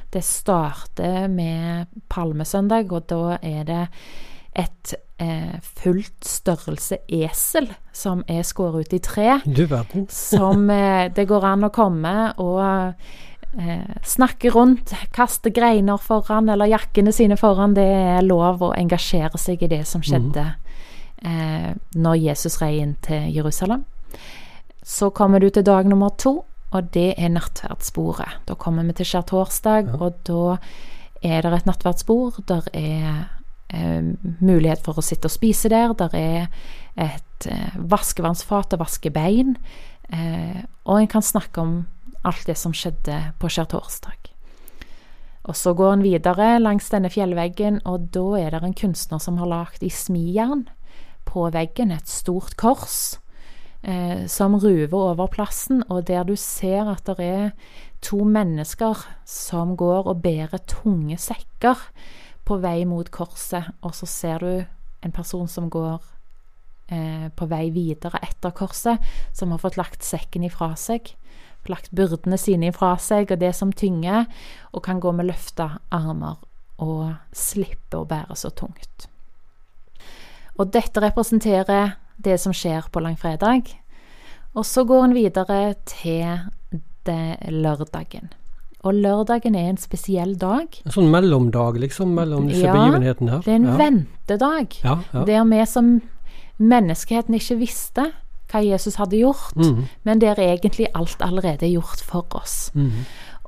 Det 0.10 0.24
starter 0.26 1.28
med 1.30 1.90
palmesøndag, 2.10 2.92
og 2.94 3.08
da 3.10 3.38
er 3.46 3.64
det 3.68 3.84
et 4.58 4.94
eh, 5.22 5.58
fullt 5.62 6.26
størrelse 6.26 7.02
esel 7.14 7.70
som 7.96 8.24
er 8.28 8.46
skåret 8.48 8.90
ut 8.90 8.96
i 8.98 9.02
tre. 9.04 9.40
Du 9.46 9.66
verden. 9.70 10.08
som 10.10 10.70
eh, 10.74 11.12
det 11.14 11.28
går 11.30 11.46
an 11.46 11.68
å 11.70 11.74
komme 11.74 12.16
og 12.42 12.94
eh, 13.58 13.96
snakke 14.04 14.52
rundt, 14.54 14.94
kaste 15.16 15.50
greiner 15.56 15.98
foran 15.98 16.50
eller 16.50 16.70
jakkene 16.70 17.12
sine 17.16 17.38
foran. 17.40 17.74
Det 17.78 17.86
er 17.86 18.22
lov 18.26 18.62
å 18.62 18.74
engasjere 18.78 19.38
seg 19.38 19.64
i 19.64 19.72
det 19.72 19.86
som 19.88 20.02
skjedde 20.06 20.46
eh, 21.24 21.72
når 21.96 22.22
Jesus 22.22 22.60
rei 22.62 22.78
inn 22.84 22.96
til 23.06 23.30
Jerusalem. 23.34 23.86
Så 24.84 25.10
kommer 25.14 25.40
du 25.40 25.50
til 25.50 25.64
dag 25.64 25.86
nummer 25.86 26.10
to, 26.18 26.46
og 26.72 26.92
det 26.94 27.14
er 27.18 27.30
nattverdsbordet. 27.34 28.46
Da 28.46 28.56
kommer 28.56 28.84
vi 28.84 28.94
til 28.94 29.06
skjærtorsdag, 29.06 29.90
Ja. 29.90 29.98
og 30.00 30.14
da 30.24 30.58
er 31.24 31.42
det 31.42 31.54
et 31.54 31.66
nattverdsbord. 31.66 32.40
Der 32.48 32.64
er 32.74 33.30
eh, 33.70 34.02
mulighet 34.40 34.82
for 34.86 34.98
å 34.98 35.02
sitte 35.06 35.26
og 35.26 35.32
spise 35.36 35.70
der. 35.70 35.94
Der 35.94 36.10
er 36.14 36.48
et 36.98 37.48
eh, 37.50 37.76
vaskevannsfat 37.76 38.74
og 38.74 38.80
vaske 38.80 39.12
bein. 39.12 39.58
Eh, 40.14 40.64
og 40.86 41.02
en 41.02 41.08
kan 41.08 41.22
snakke 41.22 41.62
om 41.62 41.88
alt 42.28 42.46
det 42.48 42.58
som 42.60 42.76
skjedde 42.76 43.18
på 43.40 43.52
skjærtorsdag. 43.52 44.34
Og 45.50 45.56
så 45.56 45.74
går 45.74 45.94
en 45.96 46.04
videre 46.06 46.50
langs 46.60 46.90
denne 46.92 47.10
fjellveggen, 47.10 47.82
og 47.88 48.12
da 48.14 48.26
er 48.42 48.54
det 48.54 48.64
en 48.64 48.76
kunstner 48.78 49.22
som 49.24 49.40
har 49.40 49.50
lagd 49.50 49.84
i 49.86 49.90
smijern 49.90 50.68
på 51.30 51.48
veggen 51.54 51.94
et 51.94 52.10
stort 52.10 52.56
kors 52.60 53.18
eh, 53.82 54.26
som 54.28 54.58
ruver 54.60 54.98
over 54.98 55.30
plassen, 55.32 55.84
og 55.90 56.08
der 56.10 56.28
du 56.28 56.36
ser 56.36 56.90
at 56.92 57.08
det 57.08 57.26
er 57.26 57.52
to 58.06 58.24
mennesker 58.24 59.06
som 59.28 59.76
går 59.80 60.12
og 60.12 60.22
bærer 60.24 60.62
tunge 60.68 61.18
sekker 61.18 61.88
på 62.46 62.60
vei 62.62 62.84
mot 62.90 63.10
korset, 63.14 63.72
og 63.82 63.96
så 63.96 64.10
ser 64.10 64.46
du 64.46 64.54
en 65.06 65.16
person 65.16 65.48
som 65.48 65.70
går 65.70 66.00
eh, 66.92 67.28
på 67.36 67.48
vei 67.50 67.70
videre 67.76 68.22
etter 68.26 68.54
korset, 68.56 69.00
som 69.34 69.54
har 69.54 69.62
fått 69.62 69.80
lagt 69.80 70.06
sekken 70.06 70.48
ifra 70.48 70.74
seg, 70.80 71.14
lagt 71.68 71.92
byrdene 71.92 72.38
sine 72.40 72.70
ifra 72.72 72.96
seg, 73.02 73.32
og 73.34 73.42
det 73.42 73.52
som 73.58 73.74
tynger, 73.76 74.30
og 74.72 74.84
kan 74.86 75.02
gå 75.04 75.12
med 75.16 75.30
løfta 75.30 75.80
armer 75.92 76.40
og 76.80 77.12
slippe 77.36 78.00
å 78.00 78.08
bære 78.08 78.38
så 78.40 78.52
tungt. 78.56 79.10
Og 80.60 80.72
dette 80.72 81.04
representerer 81.04 81.96
det 82.20 82.38
som 82.42 82.56
skjer 82.56 82.90
på 82.92 83.04
langfredag. 83.04 83.70
Og 84.58 84.66
så 84.68 84.84
går 84.88 85.06
en 85.08 85.16
videre 85.16 85.60
til 85.88 86.50
det 87.08 87.52
lørdagen. 87.52 88.32
Og 88.88 88.96
lørdagen 88.96 89.56
er 89.60 89.74
en 89.74 89.80
spesiell 89.80 90.38
dag. 90.40 90.72
En 90.86 90.96
sånn 90.96 91.10
mellomdag, 91.12 91.80
liksom, 91.84 92.14
mellom 92.16 92.48
disse 92.48 92.64
Ja, 92.64 92.76
begivenhetene 92.76 93.34
her. 93.34 93.44
Det 93.44 93.52
er 93.52 93.60
en 93.60 93.68
ja. 93.68 93.76
ventedag. 93.80 94.78
Ja, 94.86 94.96
ja. 95.12 95.24
Der 95.28 95.48
vi 95.52 95.66
som 95.68 95.92
menneskeheten 96.60 97.36
ikke 97.36 97.60
visste 97.60 98.10
hva 98.50 98.62
Jesus 98.66 98.98
hadde 98.98 99.20
gjort, 99.20 99.56
mm. 99.56 99.88
men 100.04 100.22
der 100.22 100.40
egentlig 100.42 100.90
alt 100.98 101.22
allerede 101.22 101.68
er 101.68 101.76
gjort 101.76 102.02
for 102.06 102.26
oss. 102.38 102.72
Mm. 102.74 103.06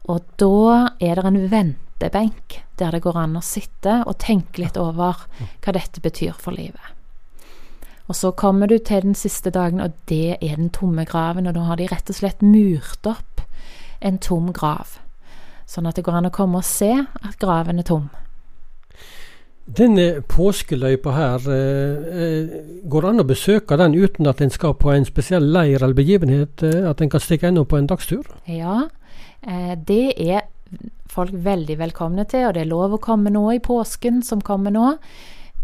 Og 0.09 0.25
da 0.41 0.91
er 1.01 1.17
det 1.17 1.25
en 1.25 1.43
ventebenk 1.51 2.61
der 2.79 2.95
det 2.95 3.03
går 3.05 3.19
an 3.21 3.37
å 3.37 3.45
sitte 3.45 4.01
og 4.05 4.17
tenke 4.21 4.63
litt 4.63 4.77
over 4.77 5.25
hva 5.61 5.73
dette 5.75 6.01
betyr 6.01 6.33
for 6.37 6.57
livet. 6.57 6.97
Og 8.09 8.17
så 8.17 8.31
kommer 8.35 8.67
du 8.67 8.77
til 8.77 9.05
den 9.05 9.15
siste 9.15 9.53
dagen, 9.55 9.79
og 9.79 9.93
det 10.09 10.35
er 10.41 10.57
den 10.57 10.71
tomme 10.73 11.05
graven. 11.07 11.47
Og 11.47 11.55
da 11.55 11.61
har 11.63 11.77
de 11.79 11.87
rett 11.87 12.09
og 12.11 12.17
slett 12.17 12.41
murt 12.43 13.07
opp 13.07 13.45
en 14.01 14.17
tom 14.19 14.49
grav. 14.51 14.97
Sånn 15.69 15.87
at 15.87 15.95
det 15.95 16.03
går 16.03 16.17
an 16.19 16.27
å 16.27 16.33
komme 16.35 16.59
og 16.59 16.67
se 16.67 16.91
at 16.91 17.37
graven 17.39 17.79
er 17.79 17.87
tom. 17.87 18.09
Denne 19.65 20.21
påskeløypa 20.27 21.11
her, 21.13 21.43
eh, 21.53 22.21
eh, 22.21 22.61
går 22.89 23.01
det 23.01 23.09
an 23.09 23.19
å 23.21 23.27
besøke 23.29 23.77
den 23.77 23.93
uten 23.93 24.27
at 24.27 24.41
en 24.41 24.49
skal 24.49 24.73
på 24.73 24.91
en 24.91 25.05
spesiell 25.05 25.43
leir 25.53 25.83
eller 25.83 25.93
begivenhet? 25.93 26.63
eh, 26.63 26.89
At 26.89 27.01
en 27.01 27.09
kan 27.09 27.19
stikke 27.19 27.47
innom 27.47 27.65
på 27.65 27.77
en 27.77 27.87
dagstur? 27.87 28.25
Ja, 28.45 28.89
det 29.41 30.13
er 30.21 30.41
folk 31.09 31.31
veldig 31.33 31.77
velkomne 31.77 32.27
til, 32.29 32.47
og 32.47 32.53
det 32.53 32.61
er 32.61 32.69
lov 32.69 32.93
å 32.93 33.01
komme 33.01 33.29
nå 33.29 33.51
i 33.55 33.59
påsken 33.59 34.21
som 34.23 34.41
kommer 34.41 34.71
nå. 34.71 34.97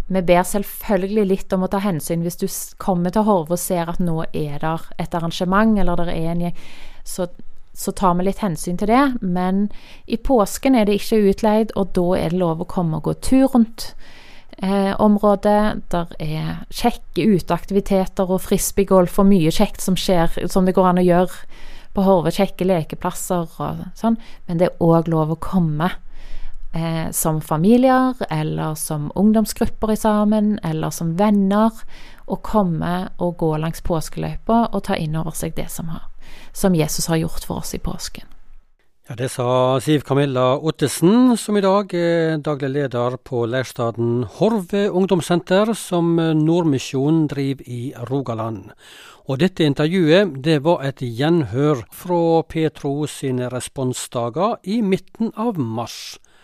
Vi 0.07 0.21
ber 0.21 0.43
selvfølgelig 0.43 1.27
litt 1.27 1.53
om 1.53 1.63
å 1.63 1.69
ta 1.69 1.79
hensyn 1.83 2.23
hvis 2.23 2.39
du 2.39 2.47
kommer 2.77 3.11
til 3.11 3.23
Horve 3.27 3.51
og 3.51 3.59
ser 3.59 3.89
at 3.91 3.99
nå 3.99 4.23
er 4.33 4.57
det 4.59 4.75
et 4.97 5.13
arrangement, 5.13 5.77
eller 5.77 5.95
det 5.95 6.15
er 6.15 6.31
en 6.31 6.41
gjeng, 6.41 6.55
så, 7.03 7.27
så 7.77 7.93
tar 7.93 8.15
vi 8.17 8.25
litt 8.25 8.41
hensyn 8.41 8.77
til 8.81 8.89
det. 8.89 9.03
Men 9.21 9.67
i 10.09 10.17
påsken 10.17 10.75
er 10.75 10.87
det 10.87 10.97
ikke 10.97 11.21
utleid, 11.29 11.73
og 11.77 11.93
da 11.97 12.07
er 12.17 12.33
det 12.33 12.41
lov 12.41 12.63
å 12.63 12.69
komme 12.69 12.97
og 12.97 13.05
gå 13.05 13.13
tur 13.21 13.51
rundt 13.53 13.91
eh, 14.57 14.93
området. 14.97 15.85
Der 15.93 16.15
er 16.17 16.63
kjekke 16.73 17.27
uteaktiviteter 17.37 18.33
og 18.33 18.41
frisbeegolf 18.47 19.19
og 19.21 19.29
mye 19.29 19.53
kjekt 19.53 19.85
som 19.85 19.99
skjer, 19.99 20.33
som 20.49 20.65
det 20.65 20.73
går 20.77 20.89
an 20.89 21.03
å 21.03 21.05
gjøre 21.05 21.45
på 21.93 22.05
Horve. 22.07 22.33
Kjekke 22.33 22.65
lekeplasser 22.65 23.45
og 23.45 23.85
sånn. 23.97 24.17
Men 24.49 24.61
det 24.61 24.71
er 24.71 24.83
òg 24.83 25.13
lov 25.13 25.37
å 25.37 25.41
komme 25.41 25.91
eh, 26.73 27.07
som 27.13 27.41
familier, 27.45 28.17
eller 28.33 28.73
som 28.73 29.11
ungdomsgrupper 29.13 29.93
i 29.93 30.01
sammen, 30.01 30.55
eller 30.65 30.89
som 30.89 31.13
venner, 31.21 31.73
og 32.27 32.41
komme 32.43 33.07
og 33.23 33.37
gå 33.39 33.53
langs 33.61 33.85
påskeløypa 33.85 34.65
og 34.73 34.83
ta 34.89 34.97
inn 34.99 35.15
over 35.15 35.35
seg 35.37 35.55
det 35.55 35.69
som, 35.71 35.93
har, 35.93 36.09
som 36.57 36.75
Jesus 36.75 37.05
har 37.11 37.21
gjort 37.21 37.45
for 37.45 37.61
oss 37.61 37.75
i 37.77 37.79
påsken. 37.79 38.25
Ja, 39.07 39.15
Det 39.15 39.29
sa 39.31 39.79
Siv 39.79 40.01
Camilla 40.03 40.57
Ottesen, 40.57 41.37
som 41.37 41.55
i 41.55 41.61
dag 41.63 41.93
er 41.95 42.41
daglig 42.43 42.73
leder 42.73 43.15
på 43.23 43.45
leirstaden 43.47 44.25
Horve 44.35 44.89
ungdomssenter, 44.89 45.71
som 45.73 46.17
Nordmisjonen 46.17 47.29
driver 47.31 47.63
i 47.63 47.93
Rogaland. 48.09 48.73
Og 49.29 49.39
dette 49.39 49.63
intervjuet 49.63 50.35
det 50.43 50.57
var 50.65 50.83
et 50.83 50.99
gjenhør 50.99 51.85
fra 51.91 52.43
Petro 52.51 53.07
sine 53.07 53.47
responsdager 53.53 54.57
i 54.63 54.81
midten 54.81 55.31
av 55.37 55.55
mars. 55.55 56.17